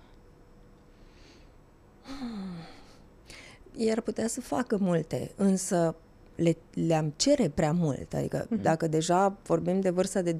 Ei 3.76 3.90
ar 3.90 4.00
putea 4.00 4.26
să 4.26 4.40
facă 4.40 4.76
multe, 4.80 5.32
însă 5.36 5.96
le, 6.34 6.56
le-am 6.74 7.12
cere 7.16 7.48
prea 7.48 7.72
mult. 7.72 8.14
Adică 8.14 8.46
uh-huh. 8.46 8.62
dacă 8.62 8.86
deja 8.86 9.36
vorbim 9.42 9.80
de 9.80 9.90
vârsta 9.90 10.22
de 10.22 10.34
25-30 10.34 10.36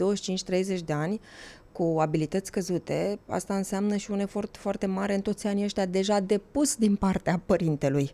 de 0.85 0.93
ani, 0.93 1.21
cu 1.73 1.97
abilități 2.01 2.47
scăzute, 2.47 3.19
asta 3.27 3.57
înseamnă 3.57 3.97
și 3.97 4.11
un 4.11 4.19
efort 4.19 4.57
foarte 4.57 4.87
mare 4.87 5.15
în 5.15 5.21
toți 5.21 5.47
anii 5.47 5.65
ăștia 5.65 5.87
deja 5.87 6.21
depus 6.21 6.77
din 6.77 6.97
partea 6.97 7.43
părintelui. 7.47 8.11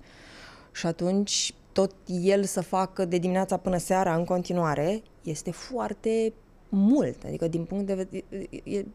Și 0.73 0.87
atunci 0.87 1.55
tot 1.73 1.95
el 2.07 2.45
să 2.45 2.61
facă 2.61 3.05
de 3.05 3.19
dimineața 3.19 3.57
până 3.57 3.77
seara 3.77 4.15
în 4.15 4.25
continuare 4.25 5.03
este 5.23 5.51
foarte 5.51 6.33
mult. 6.69 7.25
Adică 7.25 7.49
din 7.49 7.65
punct 7.65 7.87
de 7.87 7.95
vedere... 7.95 8.87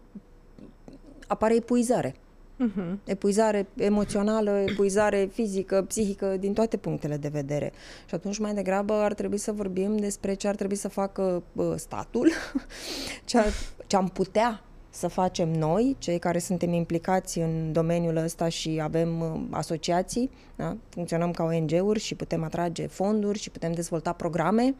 apare 1.27 1.55
epuizare. 1.55 2.15
Uh-huh. 2.63 2.97
Epuizare 3.03 3.67
emoțională, 3.75 4.51
epuizare 4.51 5.29
fizică, 5.33 5.81
psihică, 5.81 6.37
din 6.39 6.53
toate 6.53 6.77
punctele 6.77 7.17
de 7.17 7.27
vedere. 7.27 7.71
Și 8.05 8.15
atunci 8.15 8.37
mai 8.37 8.53
degrabă 8.53 8.93
ar 8.93 9.13
trebui 9.13 9.37
să 9.37 9.51
vorbim 9.51 9.97
despre 9.97 10.33
ce 10.33 10.47
ar 10.47 10.55
trebui 10.55 10.75
să 10.75 10.87
facă 10.87 11.43
uh, 11.53 11.73
statul, 11.75 12.29
ce, 13.25 13.37
ar, 13.37 13.45
ce 13.87 13.95
am 13.95 14.07
putea 14.07 14.63
să 14.89 15.07
facem 15.07 15.51
noi, 15.51 15.95
cei 15.99 16.19
care 16.19 16.39
suntem 16.39 16.73
implicați 16.73 17.39
în 17.39 17.71
domeniul 17.71 18.15
ăsta 18.15 18.49
și 18.49 18.79
avem 18.83 19.21
uh, 19.21 19.41
asociații, 19.49 20.29
da? 20.55 20.77
funcționăm 20.89 21.31
ca 21.31 21.43
ONG-uri 21.43 21.99
și 21.99 22.15
putem 22.15 22.43
atrage 22.43 22.87
fonduri 22.87 23.39
și 23.39 23.49
putem 23.49 23.71
dezvolta 23.71 24.11
programe, 24.11 24.75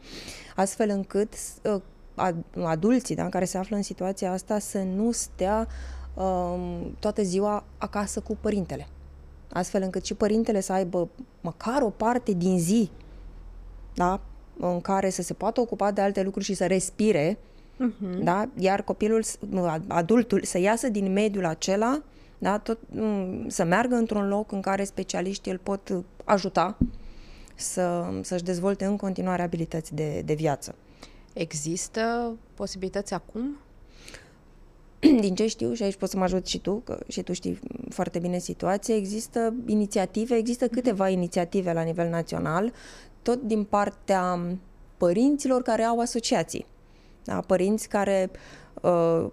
astfel 0.56 0.88
încât 0.88 1.32
uh, 1.62 1.80
adulții 2.64 3.14
da, 3.14 3.28
care 3.28 3.44
se 3.44 3.58
află 3.58 3.76
în 3.76 3.82
situația 3.82 4.32
asta 4.32 4.58
să 4.58 4.78
nu 4.78 5.10
stea 5.12 5.66
Um, 5.66 6.03
toată 6.98 7.22
ziua 7.22 7.64
acasă 7.78 8.20
cu 8.20 8.36
părintele. 8.40 8.88
Astfel 9.52 9.82
încât 9.82 10.04
și 10.04 10.14
părintele 10.14 10.60
să 10.60 10.72
aibă 10.72 11.08
măcar 11.40 11.82
o 11.82 11.90
parte 11.90 12.32
din 12.32 12.58
zi 12.58 12.90
da? 13.94 14.20
în 14.58 14.80
care 14.80 15.10
să 15.10 15.22
se 15.22 15.34
poată 15.34 15.60
ocupa 15.60 15.90
de 15.90 16.00
alte 16.00 16.22
lucruri 16.22 16.44
și 16.44 16.54
să 16.54 16.66
respire, 16.66 17.38
uh-huh. 17.74 18.22
da? 18.22 18.48
iar 18.58 18.82
copilul, 18.82 19.24
adultul, 19.86 20.42
să 20.42 20.58
iasă 20.58 20.88
din 20.88 21.12
mediul 21.12 21.44
acela, 21.44 22.02
da? 22.38 22.58
Tot, 22.58 22.78
mm, 22.90 23.48
să 23.48 23.64
meargă 23.64 23.94
într-un 23.94 24.28
loc 24.28 24.52
în 24.52 24.60
care 24.60 24.84
specialiștii 24.84 25.52
îl 25.52 25.58
pot 25.58 26.04
ajuta 26.24 26.76
să, 27.54 28.12
să-și 28.22 28.42
dezvolte 28.42 28.84
în 28.84 28.96
continuare 28.96 29.42
abilități 29.42 29.94
de, 29.94 30.22
de 30.24 30.34
viață. 30.34 30.74
Există 31.32 32.32
posibilități 32.54 33.14
acum 33.14 33.56
din 35.24 35.34
ce 35.34 35.46
știu, 35.46 35.72
și 35.72 35.82
aici 35.82 35.96
poți 35.96 36.12
să 36.12 36.18
mă 36.18 36.24
ajut 36.24 36.46
și 36.46 36.58
tu, 36.58 36.74
că 36.74 36.98
și 37.08 37.22
tu 37.22 37.32
știi 37.32 37.58
foarte 37.88 38.18
bine 38.18 38.38
situația, 38.38 38.96
există 38.96 39.54
inițiative, 39.66 40.34
există 40.34 40.68
câteva 40.68 41.08
inițiative 41.08 41.72
la 41.72 41.82
nivel 41.82 42.08
național, 42.08 42.72
tot 43.22 43.42
din 43.42 43.64
partea 43.64 44.40
părinților 44.96 45.62
care 45.62 45.82
au 45.82 45.98
asociații. 45.98 46.66
Da? 47.24 47.40
Părinți 47.40 47.88
care 47.88 48.30
uh, 48.30 48.38
uh, 48.38 48.63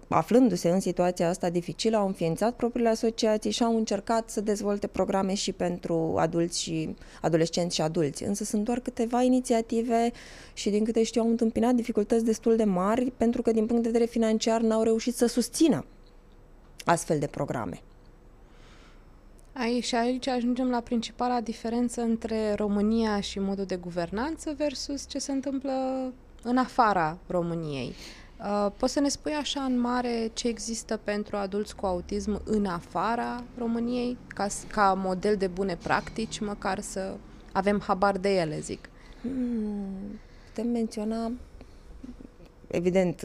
aflându-se 0.08 0.68
în 0.68 0.80
situația 0.80 1.28
asta 1.28 1.50
dificilă, 1.50 1.96
au 1.96 2.06
înființat 2.06 2.56
propriile 2.56 2.88
asociații 2.88 3.50
și 3.50 3.62
au 3.62 3.76
încercat 3.76 4.30
să 4.30 4.40
dezvolte 4.40 4.86
programe 4.86 5.34
și 5.34 5.52
pentru 5.52 6.14
adulți 6.18 6.62
și 6.62 6.96
adolescenți 7.20 7.74
și 7.74 7.80
adulți. 7.80 8.24
Însă 8.24 8.44
sunt 8.44 8.64
doar 8.64 8.80
câteva 8.80 9.22
inițiative 9.22 10.12
și 10.52 10.70
din 10.70 10.84
câte 10.84 11.02
știu 11.02 11.22
au 11.22 11.28
întâmpinat 11.28 11.74
dificultăți 11.74 12.24
destul 12.24 12.56
de 12.56 12.64
mari 12.64 13.12
pentru 13.16 13.42
că 13.42 13.52
din 13.52 13.66
punct 13.66 13.82
de 13.82 13.88
vedere 13.88 14.10
financiar 14.10 14.60
n-au 14.60 14.82
reușit 14.82 15.14
să 15.14 15.26
susțină 15.26 15.84
astfel 16.84 17.18
de 17.18 17.26
programe. 17.26 17.80
Aici, 19.52 19.92
aici 19.92 20.26
ajungem 20.26 20.70
la 20.70 20.80
principala 20.80 21.40
diferență 21.40 22.00
între 22.00 22.54
România 22.54 23.20
și 23.20 23.38
modul 23.38 23.64
de 23.64 23.76
guvernanță 23.76 24.54
versus 24.56 25.08
ce 25.08 25.18
se 25.18 25.32
întâmplă 25.32 25.72
în 26.42 26.56
afara 26.56 27.18
României. 27.26 27.92
Uh, 28.42 28.72
poți 28.76 28.92
să 28.92 29.00
ne 29.00 29.08
spui 29.08 29.32
așa 29.32 29.60
în 29.60 29.80
mare 29.80 30.30
ce 30.32 30.48
există 30.48 31.00
pentru 31.04 31.36
adulți 31.36 31.76
cu 31.76 31.86
autism 31.86 32.40
în 32.44 32.66
afara 32.66 33.44
României, 33.58 34.16
ca, 34.28 34.46
ca 34.72 34.94
model 34.96 35.36
de 35.36 35.46
bune 35.46 35.76
practici, 35.82 36.40
măcar 36.40 36.80
să 36.80 37.14
avem 37.52 37.80
habar 37.80 38.18
de 38.18 38.34
ele, 38.34 38.60
zic. 38.60 38.88
Hmm, 39.20 40.18
putem 40.46 40.70
menționa, 40.70 41.32
evident, 42.66 43.24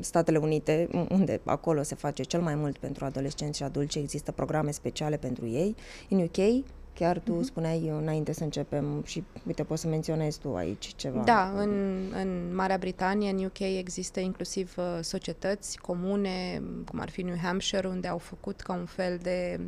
Statele 0.00 0.38
Unite, 0.38 0.88
unde 1.08 1.40
acolo 1.44 1.82
se 1.82 1.94
face 1.94 2.22
cel 2.22 2.40
mai 2.40 2.54
mult 2.54 2.78
pentru 2.78 3.04
adolescenți 3.04 3.58
și 3.58 3.62
adulți, 3.62 3.98
există 3.98 4.32
programe 4.32 4.70
speciale 4.70 5.16
pentru 5.16 5.46
ei. 5.46 5.74
În 6.08 6.18
UK, 6.22 6.64
chiar 6.94 7.18
tu 7.18 7.38
uh-huh. 7.38 7.44
spuneai 7.44 7.88
înainte 7.88 8.32
să 8.32 8.44
începem 8.44 9.02
și, 9.04 9.24
uite, 9.46 9.64
poți 9.64 9.80
să 9.80 9.88
menționezi 9.88 10.38
tu 10.38 10.54
aici 10.54 10.92
ceva. 10.96 11.22
Da, 11.22 11.52
în, 11.56 11.70
în 12.14 12.54
Marea 12.54 12.76
Britanie, 12.78 13.30
în 13.30 13.44
UK, 13.44 13.58
există 13.58 14.20
inclusiv 14.20 14.74
uh, 14.78 14.98
societăți 15.00 15.78
comune, 15.78 16.62
cum 16.90 17.00
ar 17.00 17.10
fi 17.10 17.22
New 17.22 17.36
Hampshire, 17.42 17.88
unde 17.88 18.08
au 18.08 18.18
făcut 18.18 18.60
ca 18.60 18.72
un 18.72 18.86
fel 18.86 19.18
de, 19.22 19.60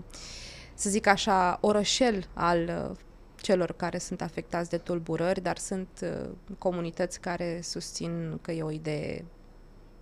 să 0.74 0.90
zic 0.90 1.06
așa, 1.06 1.58
orășel 1.60 2.24
al 2.34 2.88
uh, 2.90 2.96
celor 3.36 3.72
care 3.72 3.98
sunt 3.98 4.22
afectați 4.22 4.70
de 4.70 4.76
tulburări, 4.76 5.40
dar 5.40 5.58
sunt 5.58 5.88
uh, 6.02 6.28
comunități 6.58 7.20
care 7.20 7.60
susțin 7.62 8.38
că 8.42 8.52
e 8.52 8.62
o 8.62 8.70
idee 8.70 9.24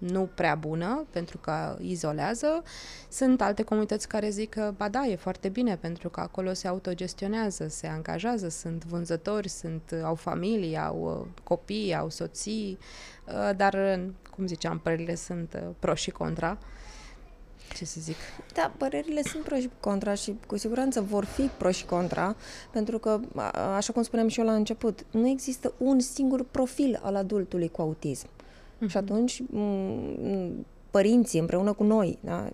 nu 0.01 0.29
prea 0.35 0.55
bună, 0.55 1.07
pentru 1.11 1.39
că 1.39 1.77
izolează. 1.81 2.63
Sunt 3.09 3.41
alte 3.41 3.63
comunități 3.63 4.09
care 4.09 4.31
zic 4.31 4.49
că, 4.51 4.75
ba 4.77 4.89
da, 4.89 5.07
e 5.07 5.17
foarte 5.17 5.49
bine, 5.49 5.77
pentru 5.77 6.09
că 6.09 6.21
acolo 6.21 6.53
se 6.53 6.69
autogestionează, 6.69 7.69
se 7.69 7.87
angajează, 7.87 8.49
sunt 8.49 8.85
vânzători, 8.85 9.49
sunt, 9.49 9.95
au 10.03 10.15
familii, 10.15 10.79
au 10.79 11.21
uh, 11.21 11.43
copii, 11.45 11.95
au 11.95 12.11
soții, 12.11 12.79
uh, 13.27 13.57
dar, 13.57 14.01
cum 14.31 14.47
ziceam, 14.47 14.79
părerile 14.79 15.15
sunt 15.15 15.63
pro 15.79 15.95
și 15.95 16.11
contra 16.11 16.59
ce 17.75 17.85
să 17.85 18.01
zic. 18.01 18.17
Da, 18.55 18.73
părerile 18.77 19.23
sunt 19.23 19.43
pro 19.43 19.57
și 19.57 19.71
contra 19.81 20.15
și 20.15 20.37
cu 20.47 20.57
siguranță 20.57 21.01
vor 21.01 21.25
fi 21.25 21.43
pro 21.43 21.71
și 21.71 21.85
contra, 21.85 22.37
pentru 22.73 22.99
că, 22.99 23.21
așa 23.77 23.93
cum 23.93 24.03
spuneam 24.03 24.29
și 24.29 24.41
eu 24.41 24.47
la 24.47 24.55
început, 24.55 25.07
nu 25.11 25.29
există 25.29 25.73
un 25.79 26.01
singur 26.01 26.45
profil 26.45 27.01
al 27.03 27.17
adultului 27.17 27.69
cu 27.69 27.81
autism. 27.81 28.29
Uh-huh. 28.81 28.89
Și 28.89 28.97
atunci 28.97 29.43
părinții 30.91 31.41
împreună 31.41 31.73
cu 31.73 31.83
noi, 31.83 32.19
da, 32.21 32.49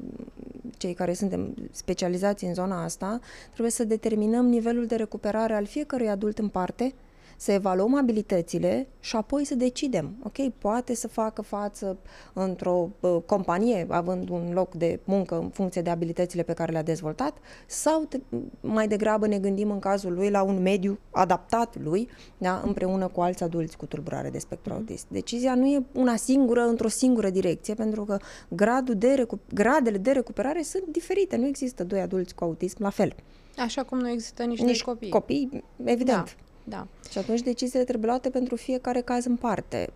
cei 0.77 0.95
care 0.95 1.15
suntem 1.15 1.55
specializați 1.71 2.45
în 2.45 2.55
zona 2.55 2.83
asta, 2.83 3.21
trebuie 3.51 3.71
să 3.71 3.85
determinăm 3.85 4.47
nivelul 4.47 4.87
de 4.87 4.97
recuperare 4.97 5.55
al 5.55 5.67
fiecărui 5.67 6.09
adult 6.09 6.39
în 6.39 6.49
parte 6.49 6.95
să 7.37 7.53
evaluăm 7.53 7.97
abilitățile 7.97 8.89
și 9.01 9.17
apoi 9.17 9.45
să 9.45 9.55
decidem. 9.55 10.15
Ok, 10.23 10.49
poate 10.59 10.95
să 10.95 11.09
facă 11.09 11.43
față 11.43 11.99
într-o 12.33 12.91
uh, 13.01 13.17
companie, 13.27 13.87
având 13.89 14.29
un 14.29 14.51
loc 14.53 14.75
de 14.75 15.01
muncă 15.05 15.39
în 15.39 15.49
funcție 15.49 15.83
de 15.83 15.91
abilitățile 15.91 16.43
pe 16.43 16.53
care 16.53 16.73
le-a 16.73 16.83
dezvoltat, 16.83 17.37
sau 17.67 18.05
te, 18.05 18.21
mai 18.61 18.89
degrabă 18.89 19.27
ne 19.27 19.39
gândim 19.39 19.71
în 19.71 19.79
cazul 19.79 20.13
lui 20.13 20.31
la 20.31 20.43
un 20.43 20.63
mediu 20.63 20.99
adaptat 21.11 21.83
lui, 21.83 22.09
da, 22.39 22.63
împreună 22.65 23.09
cu 23.09 23.21
alți 23.21 23.43
adulți 23.43 23.77
cu 23.77 23.87
tulburare 23.87 24.31
de 24.31 24.39
spectru 24.39 24.73
mm. 24.73 24.79
autist. 24.79 25.07
Decizia 25.09 25.55
nu 25.55 25.67
e 25.67 25.85
una 25.93 26.17
singură, 26.17 26.61
într-o 26.61 26.89
singură 26.89 27.31
direcție, 27.31 27.75
pentru 27.75 28.05
că 28.05 28.17
gradul 28.49 28.95
de 28.95 29.13
recu- 29.13 29.41
gradele 29.55 29.99
de 29.99 30.11
recuperare 30.11 30.63
sunt 30.63 30.85
diferite. 30.87 31.37
Nu 31.37 31.47
există 31.47 31.85
doi 31.85 32.01
adulți 32.01 32.35
cu 32.35 32.45
autism 32.45 32.83
la 32.83 32.91
fel. 32.91 33.15
Așa 33.59 33.83
cum 33.83 33.99
nu 33.99 34.09
există 34.11 34.43
nici, 34.45 34.61
nici 34.61 34.83
copii. 34.83 35.09
copii, 35.09 35.65
evident. 35.85 36.37
Da. 36.37 36.46
Da. 36.69 36.87
Și 37.11 37.19
atunci 37.19 37.41
deciziile 37.41 37.85
trebuie 37.85 38.07
luate 38.09 38.31
pentru 38.31 38.57
fiecare 38.57 39.01
caz 39.01 39.25
în 39.25 39.37
parte. 39.37 39.93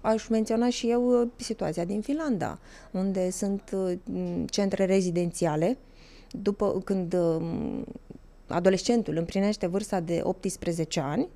Aș 0.00 0.28
menționa 0.28 0.68
și 0.68 0.90
eu 0.90 1.20
uh, 1.20 1.28
situația 1.36 1.84
din 1.84 2.00
Finlanda, 2.00 2.58
unde 2.90 3.30
sunt 3.30 3.70
uh, 3.74 3.92
centre 4.46 4.84
rezidențiale, 4.84 5.76
după 6.30 6.80
când 6.84 7.12
um, 7.14 7.84
adolescentul 8.46 9.16
împlinește 9.16 9.66
vârsta 9.66 10.00
de 10.00 10.20
18 10.22 11.00
ani, 11.00 11.28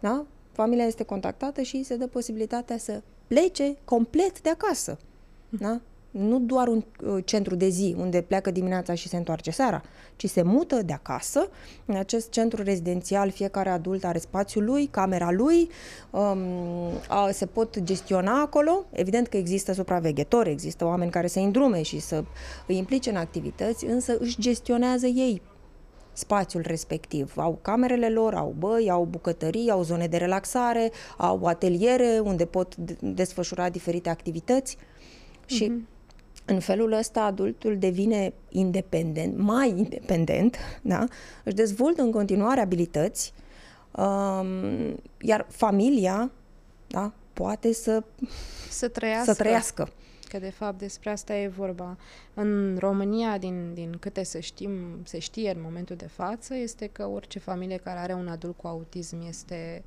da? 0.00 0.24
familia 0.52 0.84
este 0.84 1.02
contactată 1.02 1.62
și 1.62 1.82
se 1.82 1.96
dă 1.96 2.06
posibilitatea 2.06 2.78
să 2.78 3.02
plece 3.26 3.76
complet 3.84 4.40
de 4.40 4.48
acasă. 4.50 4.98
Da? 5.48 5.80
Nu 6.10 6.38
doar 6.38 6.68
un 6.68 6.84
uh, 7.04 7.24
centru 7.24 7.54
de 7.54 7.68
zi 7.68 7.94
unde 7.98 8.20
pleacă 8.20 8.50
dimineața 8.50 8.94
și 8.94 9.08
se 9.08 9.16
întoarce 9.16 9.50
seara, 9.50 9.82
ci 10.16 10.28
se 10.28 10.42
mută 10.42 10.82
de 10.82 10.92
acasă. 10.92 11.48
În 11.84 11.96
acest 11.96 12.30
centru 12.30 12.62
rezidențial 12.62 13.30
fiecare 13.30 13.68
adult 13.68 14.04
are 14.04 14.18
spațiul 14.18 14.64
lui, 14.64 14.86
camera 14.86 15.30
lui, 15.30 15.68
um, 16.10 16.38
a, 17.08 17.30
se 17.30 17.46
pot 17.46 17.78
gestiona 17.82 18.40
acolo. 18.40 18.84
Evident 18.90 19.26
că 19.26 19.36
există 19.36 19.72
supraveghetori, 19.72 20.50
există 20.50 20.84
oameni 20.84 21.10
care 21.10 21.26
să 21.26 21.38
îndrume 21.38 21.82
și 21.82 21.98
să 21.98 22.24
îi 22.66 22.76
implice 22.76 23.10
în 23.10 23.16
activități, 23.16 23.84
însă 23.84 24.16
își 24.18 24.40
gestionează 24.40 25.06
ei 25.06 25.42
spațiul 26.12 26.62
respectiv. 26.66 27.32
Au 27.36 27.58
camerele 27.62 28.08
lor, 28.08 28.34
au 28.34 28.54
băi, 28.58 28.90
au 28.90 29.04
bucătării, 29.04 29.70
au 29.70 29.82
zone 29.82 30.06
de 30.06 30.16
relaxare, 30.16 30.90
au 31.16 31.44
ateliere 31.44 32.20
unde 32.24 32.44
pot 32.44 32.76
desfășura 33.00 33.68
diferite 33.68 34.08
activități. 34.08 34.76
Și 35.46 35.70
mm-hmm 35.70 35.96
în 36.48 36.60
felul 36.60 36.92
ăsta 36.92 37.22
adultul 37.22 37.78
devine 37.78 38.32
independent, 38.48 39.36
mai 39.36 39.68
independent, 39.68 40.56
da? 40.82 41.06
își 41.44 41.54
dezvoltă 41.54 42.02
în 42.02 42.10
continuare 42.10 42.60
abilități, 42.60 43.32
um, 43.90 45.00
iar 45.20 45.46
familia 45.48 46.30
da, 46.86 47.12
poate 47.32 47.72
să, 47.72 48.02
să 48.70 48.88
trăiască. 48.88 49.32
Să 49.32 49.42
trăiască. 49.42 49.88
Că 50.28 50.38
de 50.38 50.50
fapt 50.50 50.78
despre 50.78 51.10
asta 51.10 51.34
e 51.34 51.48
vorba. 51.48 51.96
În 52.34 52.76
România, 52.78 53.38
din, 53.38 53.74
din 53.74 53.96
câte 54.00 54.24
să 54.24 54.38
știm, 54.38 54.70
se 55.04 55.18
știe 55.18 55.50
în 55.50 55.60
momentul 55.62 55.96
de 55.96 56.06
față, 56.06 56.54
este 56.54 56.86
că 56.86 57.06
orice 57.06 57.38
familie 57.38 57.76
care 57.76 57.98
are 57.98 58.12
un 58.12 58.28
adult 58.28 58.56
cu 58.56 58.66
autism 58.66 59.26
este 59.28 59.84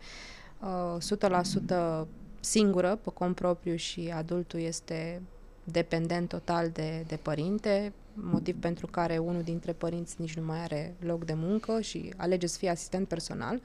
uh, 0.60 2.04
100% 2.04 2.08
singură, 2.40 2.96
pe 2.96 3.10
cont 3.14 3.36
propriu 3.36 3.76
și 3.76 4.14
adultul 4.16 4.60
este 4.60 5.22
dependent 5.64 6.30
total 6.30 6.70
de, 6.70 7.04
de 7.08 7.16
părinte, 7.16 7.94
motiv 8.14 8.56
pentru 8.60 8.88
care 8.88 9.18
unul 9.18 9.42
dintre 9.42 9.72
părinți 9.72 10.16
nici 10.18 10.36
nu 10.36 10.46
mai 10.46 10.60
are 10.60 10.96
loc 11.00 11.26
de 11.26 11.34
muncă 11.34 11.82
și 11.82 12.14
alege 12.18 12.48
să 12.48 12.58
fie 12.58 12.70
asistent 12.70 13.08
personal. 13.08 13.62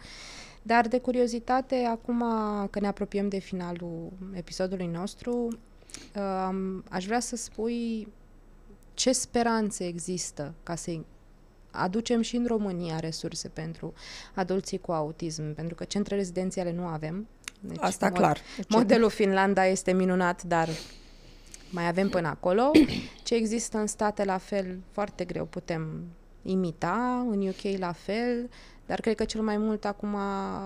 Dar 0.62 0.88
de 0.88 0.98
curiozitate, 0.98 1.74
acum 1.74 2.24
că 2.70 2.80
ne 2.80 2.86
apropiem 2.86 3.28
de 3.28 3.38
finalul 3.38 4.12
episodului 4.32 4.86
nostru, 4.86 5.48
um, 6.16 6.84
aș 6.90 7.06
vrea 7.06 7.20
să 7.20 7.36
spui 7.36 8.08
ce 8.94 9.12
speranțe 9.12 9.86
există 9.86 10.54
ca 10.62 10.74
să 10.74 10.98
aducem 11.70 12.20
și 12.20 12.36
în 12.36 12.46
România 12.46 12.98
resurse 12.98 13.48
pentru 13.48 13.94
adulții 14.34 14.78
cu 14.78 14.92
autism, 14.92 15.54
pentru 15.54 15.74
că 15.74 15.84
centre 15.84 16.16
rezidențiale 16.16 16.72
nu 16.72 16.86
avem. 16.86 17.26
Deci 17.60 17.76
Asta 17.80 18.06
mod, 18.06 18.16
clar. 18.16 18.40
Modelul 18.68 19.10
Finlanda 19.10 19.66
este 19.66 19.92
minunat, 19.92 20.42
dar 20.42 20.68
mai 21.70 21.88
avem 21.88 22.08
până 22.08 22.28
acolo. 22.28 22.70
Ce 23.24 23.34
există 23.34 23.78
în 23.78 23.86
state 23.86 24.24
la 24.24 24.38
fel, 24.38 24.78
foarte 24.90 25.24
greu 25.24 25.44
putem 25.44 26.04
imita, 26.42 27.26
în 27.30 27.48
UK 27.48 27.78
la 27.78 27.92
fel, 27.92 28.50
dar 28.86 29.00
cred 29.00 29.14
că 29.14 29.24
cel 29.24 29.40
mai 29.40 29.56
mult 29.56 29.84
acum 29.84 30.14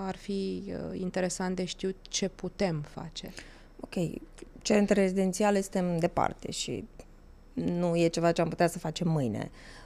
ar 0.05 0.15
fi 0.15 0.63
uh, 0.67 0.99
interesant 0.99 1.55
de 1.55 1.65
știut 1.65 1.95
ce 2.01 2.29
putem 2.29 2.85
face. 2.89 3.33
Ok, 3.79 4.21
centre 4.61 5.01
rezidențiale 5.01 5.61
suntem 5.61 5.97
departe 5.97 6.51
și 6.51 6.87
nu 7.53 7.95
e 7.95 8.07
ceva 8.07 8.31
ce 8.31 8.41
am 8.41 8.49
putea 8.49 8.67
să 8.67 8.79
facem 8.79 9.09
mâine. 9.09 9.51
Uh, 9.51 9.80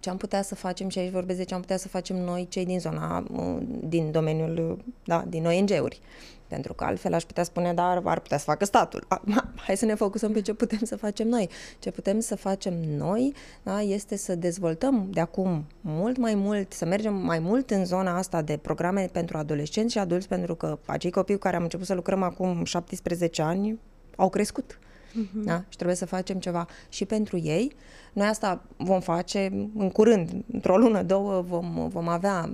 ce 0.00 0.10
am 0.10 0.16
putea 0.16 0.42
să 0.42 0.54
facem, 0.54 0.88
și 0.88 0.98
aici 0.98 1.12
vorbesc 1.12 1.38
de 1.38 1.44
ce 1.44 1.54
am 1.54 1.60
putea 1.60 1.76
să 1.76 1.88
facem 1.88 2.16
noi, 2.16 2.46
cei 2.48 2.64
din 2.64 2.80
zona, 2.80 3.24
uh, 3.32 3.56
din 3.84 4.10
domeniul, 4.10 4.78
da, 5.04 5.24
din 5.28 5.46
ONG-uri. 5.46 6.00
Pentru 6.46 6.74
că 6.74 6.84
altfel 6.84 7.14
aș 7.14 7.22
putea 7.22 7.42
spune, 7.42 7.72
dar 7.72 8.00
ar 8.04 8.20
putea 8.20 8.38
să 8.38 8.44
facă 8.44 8.64
statul. 8.64 9.06
Hai 9.66 9.76
să 9.76 9.84
ne 9.84 9.94
focusăm 9.94 10.32
pe 10.32 10.40
ce 10.40 10.54
putem 10.54 10.78
să 10.82 10.96
facem 10.96 11.28
noi. 11.28 11.48
Ce 11.78 11.90
putem 11.90 12.20
să 12.20 12.36
facem 12.36 12.74
noi 12.96 13.34
da, 13.62 13.80
este 13.80 14.16
să 14.16 14.34
dezvoltăm 14.34 15.08
de 15.10 15.20
acum 15.20 15.64
mult 15.80 16.16
mai 16.16 16.34
mult, 16.34 16.72
să 16.72 16.84
mergem 16.84 17.14
mai 17.14 17.38
mult 17.38 17.70
în 17.70 17.84
zona 17.84 18.16
asta 18.16 18.42
de 18.42 18.56
programe 18.56 19.08
pentru 19.12 19.36
adolescenți 19.36 19.92
și 19.92 19.98
adulți, 19.98 20.28
pentru 20.28 20.54
că 20.54 20.78
acei 20.86 21.10
copii 21.10 21.34
cu 21.34 21.40
care 21.40 21.56
am 21.56 21.62
început 21.62 21.86
să 21.86 21.94
lucrăm 21.94 22.22
acum 22.22 22.64
17 22.64 23.42
ani 23.42 23.78
au 24.16 24.28
crescut. 24.28 24.78
Uh-huh. 25.10 25.44
Da? 25.44 25.64
Și 25.68 25.76
trebuie 25.76 25.96
să 25.96 26.06
facem 26.06 26.38
ceva 26.38 26.66
și 26.88 27.04
pentru 27.04 27.38
ei. 27.38 27.72
Noi 28.12 28.26
asta 28.26 28.62
vom 28.76 29.00
face 29.00 29.68
în 29.76 29.90
curând, 29.90 30.30
într-o 30.52 30.76
lună, 30.76 31.02
două, 31.02 31.40
vom, 31.40 31.88
vom 31.88 32.08
avea 32.08 32.50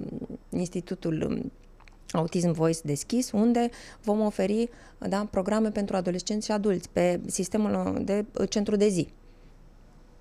Institutul 0.51 1.45
Autism 2.11 2.53
Voice 2.53 2.81
deschis, 2.85 3.31
unde 3.31 3.71
vom 4.03 4.21
oferi 4.21 4.69
da, 4.99 5.27
programe 5.31 5.71
pentru 5.71 5.97
adolescenți 5.97 6.47
și 6.47 6.53
adulți 6.53 6.89
pe 6.93 7.21
sistemul 7.27 8.01
de 8.05 8.25
centru 8.49 8.77
de 8.77 8.89
zi. 8.89 9.09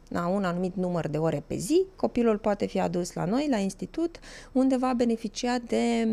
La 0.07 0.27
un 0.27 0.43
anumit 0.43 0.75
număr 0.75 1.07
de 1.07 1.17
ore 1.17 1.43
pe 1.47 1.55
zi, 1.55 1.85
copilul 1.95 2.37
poate 2.37 2.65
fi 2.65 2.79
adus 2.79 3.13
la 3.13 3.25
noi, 3.25 3.47
la 3.49 3.57
institut, 3.57 4.19
unde 4.51 4.77
va 4.77 4.93
beneficia 4.93 5.57
de 5.67 6.07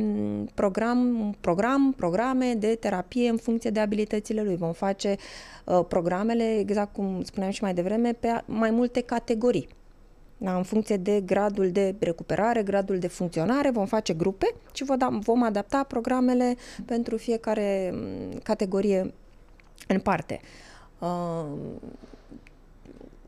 program, 0.55 1.35
program 1.41 1.93
programe 1.97 2.55
de 2.55 2.75
terapie 2.75 3.29
în 3.29 3.37
funcție 3.37 3.71
de 3.71 3.81
abilitățile 3.81 4.43
lui. 4.43 4.57
Vom 4.57 4.73
face 4.73 5.17
uh, 5.65 5.85
programele, 5.89 6.59
exact 6.59 6.93
cum 6.93 7.23
spuneam 7.23 7.51
și 7.51 7.63
mai 7.63 7.75
devreme, 7.75 8.13
pe 8.13 8.43
mai 8.47 8.71
multe 8.71 9.01
categorii 9.01 9.69
da, 10.43 10.57
în 10.57 10.63
funcție 10.63 10.97
de 10.97 11.21
gradul 11.21 11.71
de 11.71 11.95
recuperare, 11.99 12.63
gradul 12.63 12.99
de 12.99 13.07
funcționare, 13.07 13.71
vom 13.71 13.87
face 13.87 14.13
grupe 14.13 14.55
și 14.73 14.85
vom 15.21 15.43
adapta 15.43 15.83
programele 15.83 16.57
pentru 16.85 17.17
fiecare 17.17 17.95
categorie 18.43 19.15
în 19.89 20.01
parte. 20.01 20.41
uh, 20.99 21.47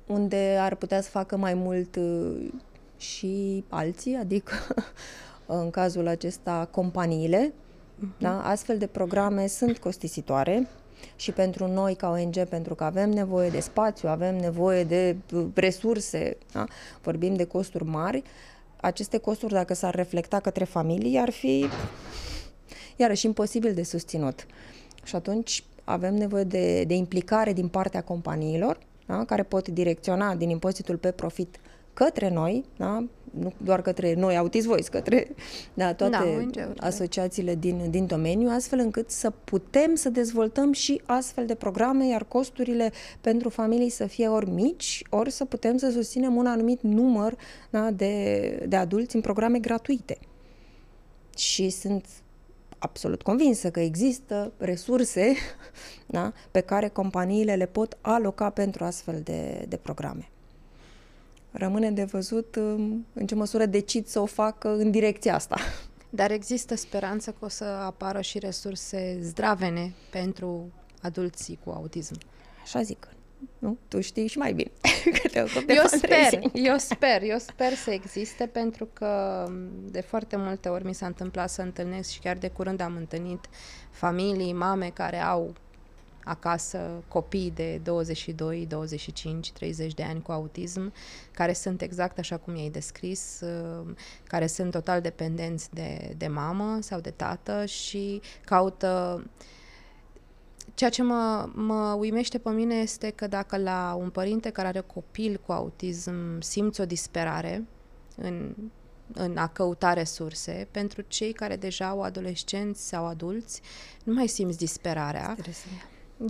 unde 0.06 0.56
ar 0.60 0.74
putea 0.74 1.00
să 1.00 1.10
facă 1.10 1.36
mai 1.36 1.54
mult 1.54 1.96
uh, 1.96 2.52
și 2.96 3.64
alții, 3.68 4.14
adică 4.14 4.54
în 5.46 5.70
cazul 5.70 6.06
acesta 6.06 6.68
companiile. 6.70 7.52
Uh-huh. 7.52 8.18
Da? 8.18 8.42
Astfel 8.42 8.78
de 8.78 8.86
programe 8.86 9.46
sunt 9.46 9.78
costisitoare 9.78 10.68
și 11.16 11.32
pentru 11.32 11.66
noi 11.66 11.94
ca 11.94 12.08
ONG, 12.10 12.44
pentru 12.44 12.74
că 12.74 12.84
avem 12.84 13.10
nevoie 13.10 13.48
de 13.50 13.60
spațiu, 13.60 14.08
avem 14.08 14.36
nevoie 14.36 14.84
de 14.84 15.16
uh, 15.32 15.46
resurse, 15.54 16.36
da? 16.52 16.64
vorbim 17.02 17.34
de 17.34 17.44
costuri 17.44 17.84
mari, 17.84 18.22
aceste 18.80 19.18
costuri, 19.18 19.52
dacă 19.52 19.74
s-ar 19.74 19.94
reflecta 19.94 20.40
către 20.40 20.64
familii, 20.64 21.18
ar 21.18 21.30
fi 21.30 21.66
iarăși 22.96 23.26
imposibil 23.26 23.74
de 23.74 23.82
susținut. 23.82 24.46
Și 25.04 25.16
atunci 25.16 25.64
avem 25.84 26.14
nevoie 26.14 26.44
de, 26.44 26.84
de 26.84 26.94
implicare 26.94 27.52
din 27.52 27.68
partea 27.68 28.02
companiilor, 28.02 28.78
da? 29.06 29.24
care 29.24 29.42
pot 29.42 29.68
direcționa 29.68 30.34
din 30.34 30.50
impozitul 30.50 30.96
pe 30.96 31.10
profit 31.10 31.60
către 31.92 32.30
noi, 32.30 32.64
da? 32.76 33.04
nu 33.38 33.52
doar 33.56 33.82
către 33.82 34.14
noi, 34.14 34.36
Autism 34.36 34.68
Voice, 34.68 34.88
către 34.88 35.34
da, 35.74 35.94
toate 35.94 36.48
da, 36.52 36.86
asociațiile 36.86 37.54
din, 37.54 37.90
din 37.90 38.06
domeniu, 38.06 38.48
astfel 38.48 38.78
încât 38.78 39.10
să 39.10 39.30
putem 39.30 39.94
să 39.94 40.08
dezvoltăm 40.08 40.72
și 40.72 41.00
astfel 41.06 41.46
de 41.46 41.54
programe, 41.54 42.06
iar 42.06 42.24
costurile 42.24 42.92
pentru 43.20 43.48
familii 43.48 43.88
să 43.88 44.06
fie 44.06 44.28
ori 44.28 44.50
mici, 44.50 45.02
ori 45.10 45.30
să 45.30 45.44
putem 45.44 45.76
să 45.76 45.90
susținem 45.90 46.36
un 46.36 46.46
anumit 46.46 46.82
număr 46.82 47.36
da, 47.70 47.90
de, 47.90 48.64
de 48.68 48.76
adulți 48.76 49.14
în 49.14 49.20
programe 49.20 49.58
gratuite. 49.58 50.18
Și 51.36 51.70
sunt 51.70 52.06
absolut 52.84 53.22
convinsă 53.22 53.70
că 53.70 53.80
există 53.80 54.52
resurse 54.56 55.34
da, 56.06 56.32
pe 56.50 56.60
care 56.60 56.88
companiile 56.88 57.54
le 57.54 57.66
pot 57.66 57.96
aloca 58.00 58.50
pentru 58.50 58.84
astfel 58.84 59.20
de, 59.22 59.64
de 59.68 59.76
programe. 59.76 60.28
Rămâne 61.50 61.90
de 61.90 62.04
văzut 62.04 62.56
um, 62.56 63.06
în 63.12 63.26
ce 63.26 63.34
măsură 63.34 63.66
decid 63.66 64.06
să 64.06 64.20
o 64.20 64.26
fac 64.26 64.64
în 64.64 64.90
direcția 64.90 65.34
asta. 65.34 65.56
Dar 66.10 66.30
există 66.30 66.74
speranță 66.74 67.30
că 67.30 67.44
o 67.44 67.48
să 67.48 67.64
apară 67.64 68.20
și 68.20 68.38
resurse 68.38 69.18
zdravene 69.20 69.92
pentru 70.10 70.72
adulții 71.02 71.58
cu 71.64 71.70
autism. 71.70 72.14
Așa 72.62 72.82
zic. 72.82 73.08
Nu? 73.58 73.78
Tu 73.88 74.00
știi 74.00 74.26
și 74.26 74.38
mai 74.38 74.52
bine. 74.52 74.70
că 75.22 75.28
te 75.28 75.38
eu 75.66 75.86
sper, 75.86 76.50
eu 76.52 76.76
sper, 76.76 77.22
eu 77.22 77.38
sper 77.38 77.72
să 77.72 77.90
existe 77.90 78.46
pentru 78.46 78.88
că 78.92 79.44
de 79.90 80.00
foarte 80.00 80.36
multe 80.36 80.68
ori 80.68 80.84
mi 80.84 80.94
s-a 80.94 81.06
întâmplat 81.06 81.50
să 81.50 81.62
întâlnesc 81.62 82.10
și 82.10 82.20
chiar 82.20 82.36
de 82.36 82.48
curând 82.48 82.80
am 82.80 82.96
întâlnit 82.96 83.48
familii, 83.90 84.52
mame 84.52 84.90
care 84.94 85.22
au 85.22 85.54
acasă 86.24 87.02
copii 87.08 87.52
de 87.54 87.80
22, 87.82 88.66
25, 88.66 89.52
30 89.52 89.94
de 89.94 90.02
ani 90.02 90.22
cu 90.22 90.32
autism, 90.32 90.92
care 91.32 91.52
sunt 91.52 91.82
exact 91.82 92.18
așa 92.18 92.36
cum 92.36 92.56
i-ai 92.56 92.68
descris, 92.68 93.40
uh, 93.40 93.94
care 94.26 94.46
sunt 94.46 94.70
total 94.70 95.00
dependenți 95.00 95.74
de, 95.74 96.14
de 96.16 96.26
mamă 96.26 96.78
sau 96.80 97.00
de 97.00 97.10
tată 97.10 97.64
și 97.64 98.20
caută 98.44 99.24
Ceea 100.74 100.90
ce 100.90 101.02
mă, 101.02 101.48
mă 101.54 101.96
uimește 101.98 102.38
pe 102.38 102.50
mine 102.50 102.74
este 102.74 103.10
că 103.10 103.26
dacă 103.26 103.56
la 103.56 103.96
un 103.98 104.10
părinte 104.10 104.50
care 104.50 104.68
are 104.68 104.80
copil 104.80 105.40
cu 105.46 105.52
autism 105.52 106.40
simți 106.40 106.80
o 106.80 106.84
disperare 106.84 107.64
în, 108.16 108.54
în 109.12 109.36
a 109.36 109.46
căuta 109.48 109.92
resurse, 109.92 110.68
pentru 110.70 111.04
cei 111.08 111.32
care 111.32 111.56
deja 111.56 111.88
au 111.88 112.02
adolescenți 112.02 112.88
sau 112.88 113.06
adulți, 113.06 113.60
nu 114.04 114.12
mai 114.12 114.26
simți 114.26 114.58
disperarea. 114.58 115.36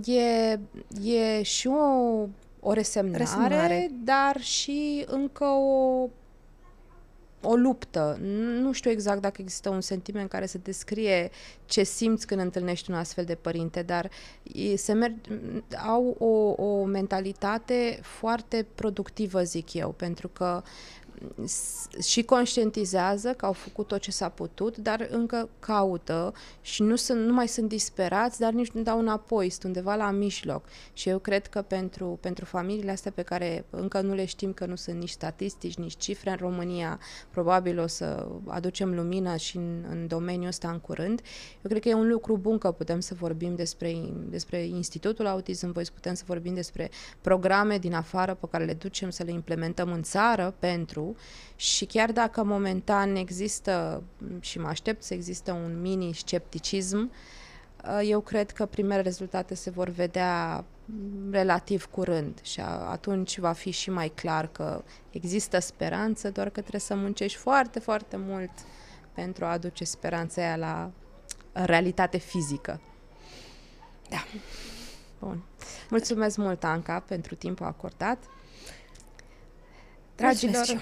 E, 0.05 0.59
e 1.03 1.41
și 1.43 1.67
o, 1.67 2.27
o 2.59 2.73
resemnare, 2.73 3.17
resemnare, 3.17 3.89
dar 4.03 4.41
și 4.41 5.05
încă 5.07 5.45
o 5.45 6.09
o 7.45 7.55
luptă. 7.55 8.17
Nu 8.61 8.71
știu 8.71 8.91
exact 8.91 9.21
dacă 9.21 9.41
există 9.41 9.69
un 9.69 9.81
sentiment 9.81 10.29
care 10.29 10.45
să 10.45 10.57
descrie 10.57 11.29
ce 11.65 11.83
simți 11.83 12.27
când 12.27 12.41
întâlnești 12.41 12.91
un 12.91 12.97
astfel 12.97 13.23
de 13.25 13.35
părinte, 13.35 13.81
dar 13.81 14.09
se 14.75 14.93
merg, 14.93 15.13
au 15.87 16.15
o, 16.19 16.63
o 16.63 16.83
mentalitate 16.83 17.99
foarte 18.01 18.65
productivă, 18.75 19.43
zic 19.43 19.73
eu, 19.73 19.89
pentru 19.89 20.27
că 20.27 20.63
și 22.01 22.23
conștientizează 22.23 23.33
că 23.33 23.45
au 23.45 23.51
făcut 23.51 23.87
tot 23.87 23.99
ce 23.99 24.11
s-a 24.11 24.29
putut, 24.29 24.77
dar 24.77 25.07
încă 25.11 25.49
caută 25.59 26.33
și 26.61 26.81
nu, 26.81 26.95
sunt, 26.95 27.25
nu 27.25 27.33
mai 27.33 27.47
sunt 27.47 27.69
disperați, 27.69 28.39
dar 28.39 28.53
nici 28.53 28.71
nu 28.71 28.81
dau 28.81 28.99
înapoi, 28.99 29.49
sunt 29.49 29.63
undeva 29.63 29.95
la 29.95 30.11
mijloc. 30.11 30.65
Și 30.93 31.09
eu 31.09 31.19
cred 31.19 31.47
că 31.47 31.61
pentru, 31.61 32.17
pentru 32.21 32.45
familiile 32.45 32.91
astea 32.91 33.11
pe 33.11 33.21
care 33.21 33.65
încă 33.69 34.01
nu 34.01 34.13
le 34.13 34.25
știm 34.25 34.53
că 34.53 34.65
nu 34.65 34.75
sunt 34.75 34.99
nici 34.99 35.09
statistici, 35.09 35.77
nici 35.77 35.97
cifre 35.97 36.29
în 36.29 36.37
România, 36.39 36.99
probabil 37.29 37.79
o 37.79 37.87
să 37.87 38.27
aducem 38.47 38.95
lumină 38.95 39.35
și 39.35 39.57
în, 39.57 39.85
în 39.89 40.07
domeniul 40.07 40.47
ăsta 40.47 40.69
în 40.69 40.79
curând, 40.79 41.21
eu 41.63 41.69
cred 41.69 41.81
că 41.81 41.89
e 41.89 41.93
un 41.93 42.07
lucru 42.07 42.37
bun 42.37 42.57
că 42.57 42.71
putem 42.71 42.99
să 42.99 43.13
vorbim 43.13 43.55
despre, 43.55 43.95
despre 44.29 44.65
Institutul 44.65 45.27
Autism 45.27 45.71
Voice, 45.71 45.91
putem 45.91 46.13
să 46.13 46.23
vorbim 46.25 46.53
despre 46.53 46.89
programe 47.21 47.77
din 47.77 47.93
afară 47.93 48.33
pe 48.33 48.47
care 48.51 48.65
le 48.65 48.73
ducem 48.73 49.09
să 49.09 49.23
le 49.23 49.31
implementăm 49.31 49.91
în 49.91 50.01
țară 50.01 50.55
pentru 50.59 51.04
și 51.55 51.85
chiar 51.85 52.11
dacă 52.11 52.43
momentan 52.43 53.15
există 53.15 54.03
și 54.39 54.59
mă 54.59 54.67
aștept 54.67 55.03
să 55.03 55.13
există 55.13 55.51
un 55.51 55.81
mini 55.81 56.13
scepticism, 56.13 57.11
uh, 57.85 57.99
eu 58.03 58.19
cred 58.19 58.51
că 58.51 58.65
primele 58.65 59.01
rezultate 59.01 59.55
se 59.55 59.69
vor 59.69 59.89
vedea 59.89 60.65
relativ 61.31 61.85
curând 61.85 62.39
și 62.41 62.59
atunci 62.89 63.39
va 63.39 63.51
fi 63.51 63.71
și 63.71 63.89
mai 63.89 64.09
clar 64.15 64.47
că 64.47 64.83
există 65.09 65.59
speranță, 65.59 66.29
doar 66.29 66.49
că 66.49 66.59
trebuie 66.59 66.81
să 66.81 66.95
muncești 66.95 67.37
foarte, 67.37 67.79
foarte 67.79 68.17
mult 68.17 68.51
pentru 69.13 69.45
a 69.45 69.51
aduce 69.51 69.83
speranța 69.83 70.41
aia 70.41 70.55
la 70.55 70.91
realitate 71.51 72.17
fizică. 72.17 72.81
Da. 74.09 74.23
Bun. 75.19 75.43
Mulțumesc 75.89 76.37
mult, 76.37 76.63
Anca, 76.63 76.99
pentru 76.99 77.35
timpul 77.35 77.65
acordat. 77.65 78.23
Dragilor, 80.15 80.65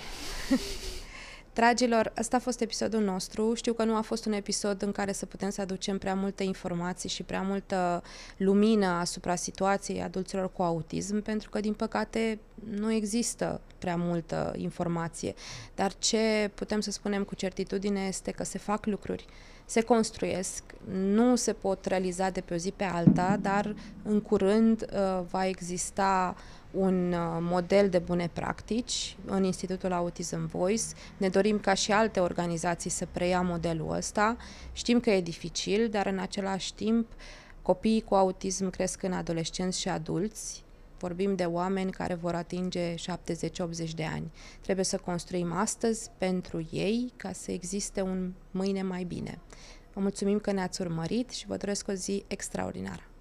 Dragilor, 1.54 2.14
ăsta 2.18 2.36
a 2.36 2.40
fost 2.40 2.62
episodul 2.62 3.02
nostru. 3.02 3.54
Știu 3.54 3.74
că 3.74 3.84
nu 3.84 3.96
a 3.96 4.02
fost 4.02 4.26
un 4.26 4.32
episod 4.32 4.82
în 4.82 4.92
care 4.92 5.12
să 5.12 5.26
putem 5.26 5.50
să 5.50 5.62
aducem 5.62 5.98
prea 5.98 6.16
multe 6.16 6.44
informații 6.44 7.10
și 7.10 7.24
prea 7.24 7.42
multă 7.42 8.04
lumină 8.38 8.86
asupra 8.86 9.36
situației 9.36 10.02
adulților 10.02 10.52
cu 10.52 10.62
autism, 10.62 11.22
pentru 11.22 11.50
că, 11.50 11.60
din 11.60 11.74
păcate, 11.74 12.40
nu 12.70 12.92
există 12.92 13.62
prea 13.78 13.96
multă 13.96 14.54
informație. 14.58 15.34
Dar 15.76 15.94
ce 15.98 16.52
putem 16.54 16.80
să 16.80 16.92
spunem 16.92 17.24
cu 17.24 17.36
certitudine 17.36 18.06
este 18.08 18.32
că 18.32 18.44
se 18.44 18.58
fac 18.58 18.86
lucruri, 18.86 19.26
se 19.66 19.82
construiesc, 19.82 20.64
nu 20.92 21.36
se 21.36 21.54
pot 21.54 21.86
realiza 21.86 22.30
de 22.30 22.42
pe 22.42 22.54
o 22.54 22.58
zi 22.58 22.72
pe 22.72 22.84
alta, 22.84 23.38
dar 23.42 23.76
în 24.04 24.22
curând 24.22 24.82
uh, 24.82 25.24
va 25.30 25.48
exista 25.48 26.36
un 26.72 27.14
uh, 27.14 27.38
model 27.40 27.90
de 27.90 28.00
bune 28.00 28.30
practici 28.34 29.18
în 29.26 29.44
Institutul 29.44 29.92
Autism 29.92 30.48
Voice. 30.48 30.84
Ne 31.18 31.30
dorim 31.30 31.60
ca 31.60 31.74
și 31.74 31.92
alte 31.92 32.20
organizații 32.20 32.90
să 32.90 33.08
preia 33.12 33.42
modelul 33.42 33.96
ăsta. 33.96 34.38
Știm 34.72 35.00
că 35.00 35.10
e 35.10 35.22
dificil, 35.22 35.90
dar 35.90 36.06
în 36.06 36.20
același 36.20 36.74
timp 36.74 37.08
copiii 37.62 38.02
cu 38.02 38.16
autism 38.16 38.70
cresc 38.70 39.04
în 39.04 39.14
adolescenți 39.14 39.80
și 39.80 39.90
adulți. 39.90 40.63
Vorbim 41.04 41.36
de 41.36 41.44
oameni 41.44 41.92
care 41.92 42.14
vor 42.14 42.36
atinge 42.36 42.94
70-80 42.96 42.98
de 43.96 44.04
ani. 44.04 44.32
Trebuie 44.62 44.86
să 44.86 44.98
construim 44.98 45.54
astăzi 45.54 46.10
pentru 46.18 46.68
ei 46.72 47.14
ca 47.16 47.32
să 47.32 47.52
existe 47.52 48.02
un 48.02 48.34
mâine 48.52 48.82
mai 48.82 49.04
bine. 49.04 49.40
Vă 49.94 50.02
mulțumim 50.02 50.40
că 50.40 50.52
ne-ați 50.52 50.82
urmărit 50.82 51.30
și 51.30 51.48
vă 51.48 51.58
doresc 51.58 51.88
o 51.88 51.94
zi 51.94 52.24
extraordinară. 52.28 53.13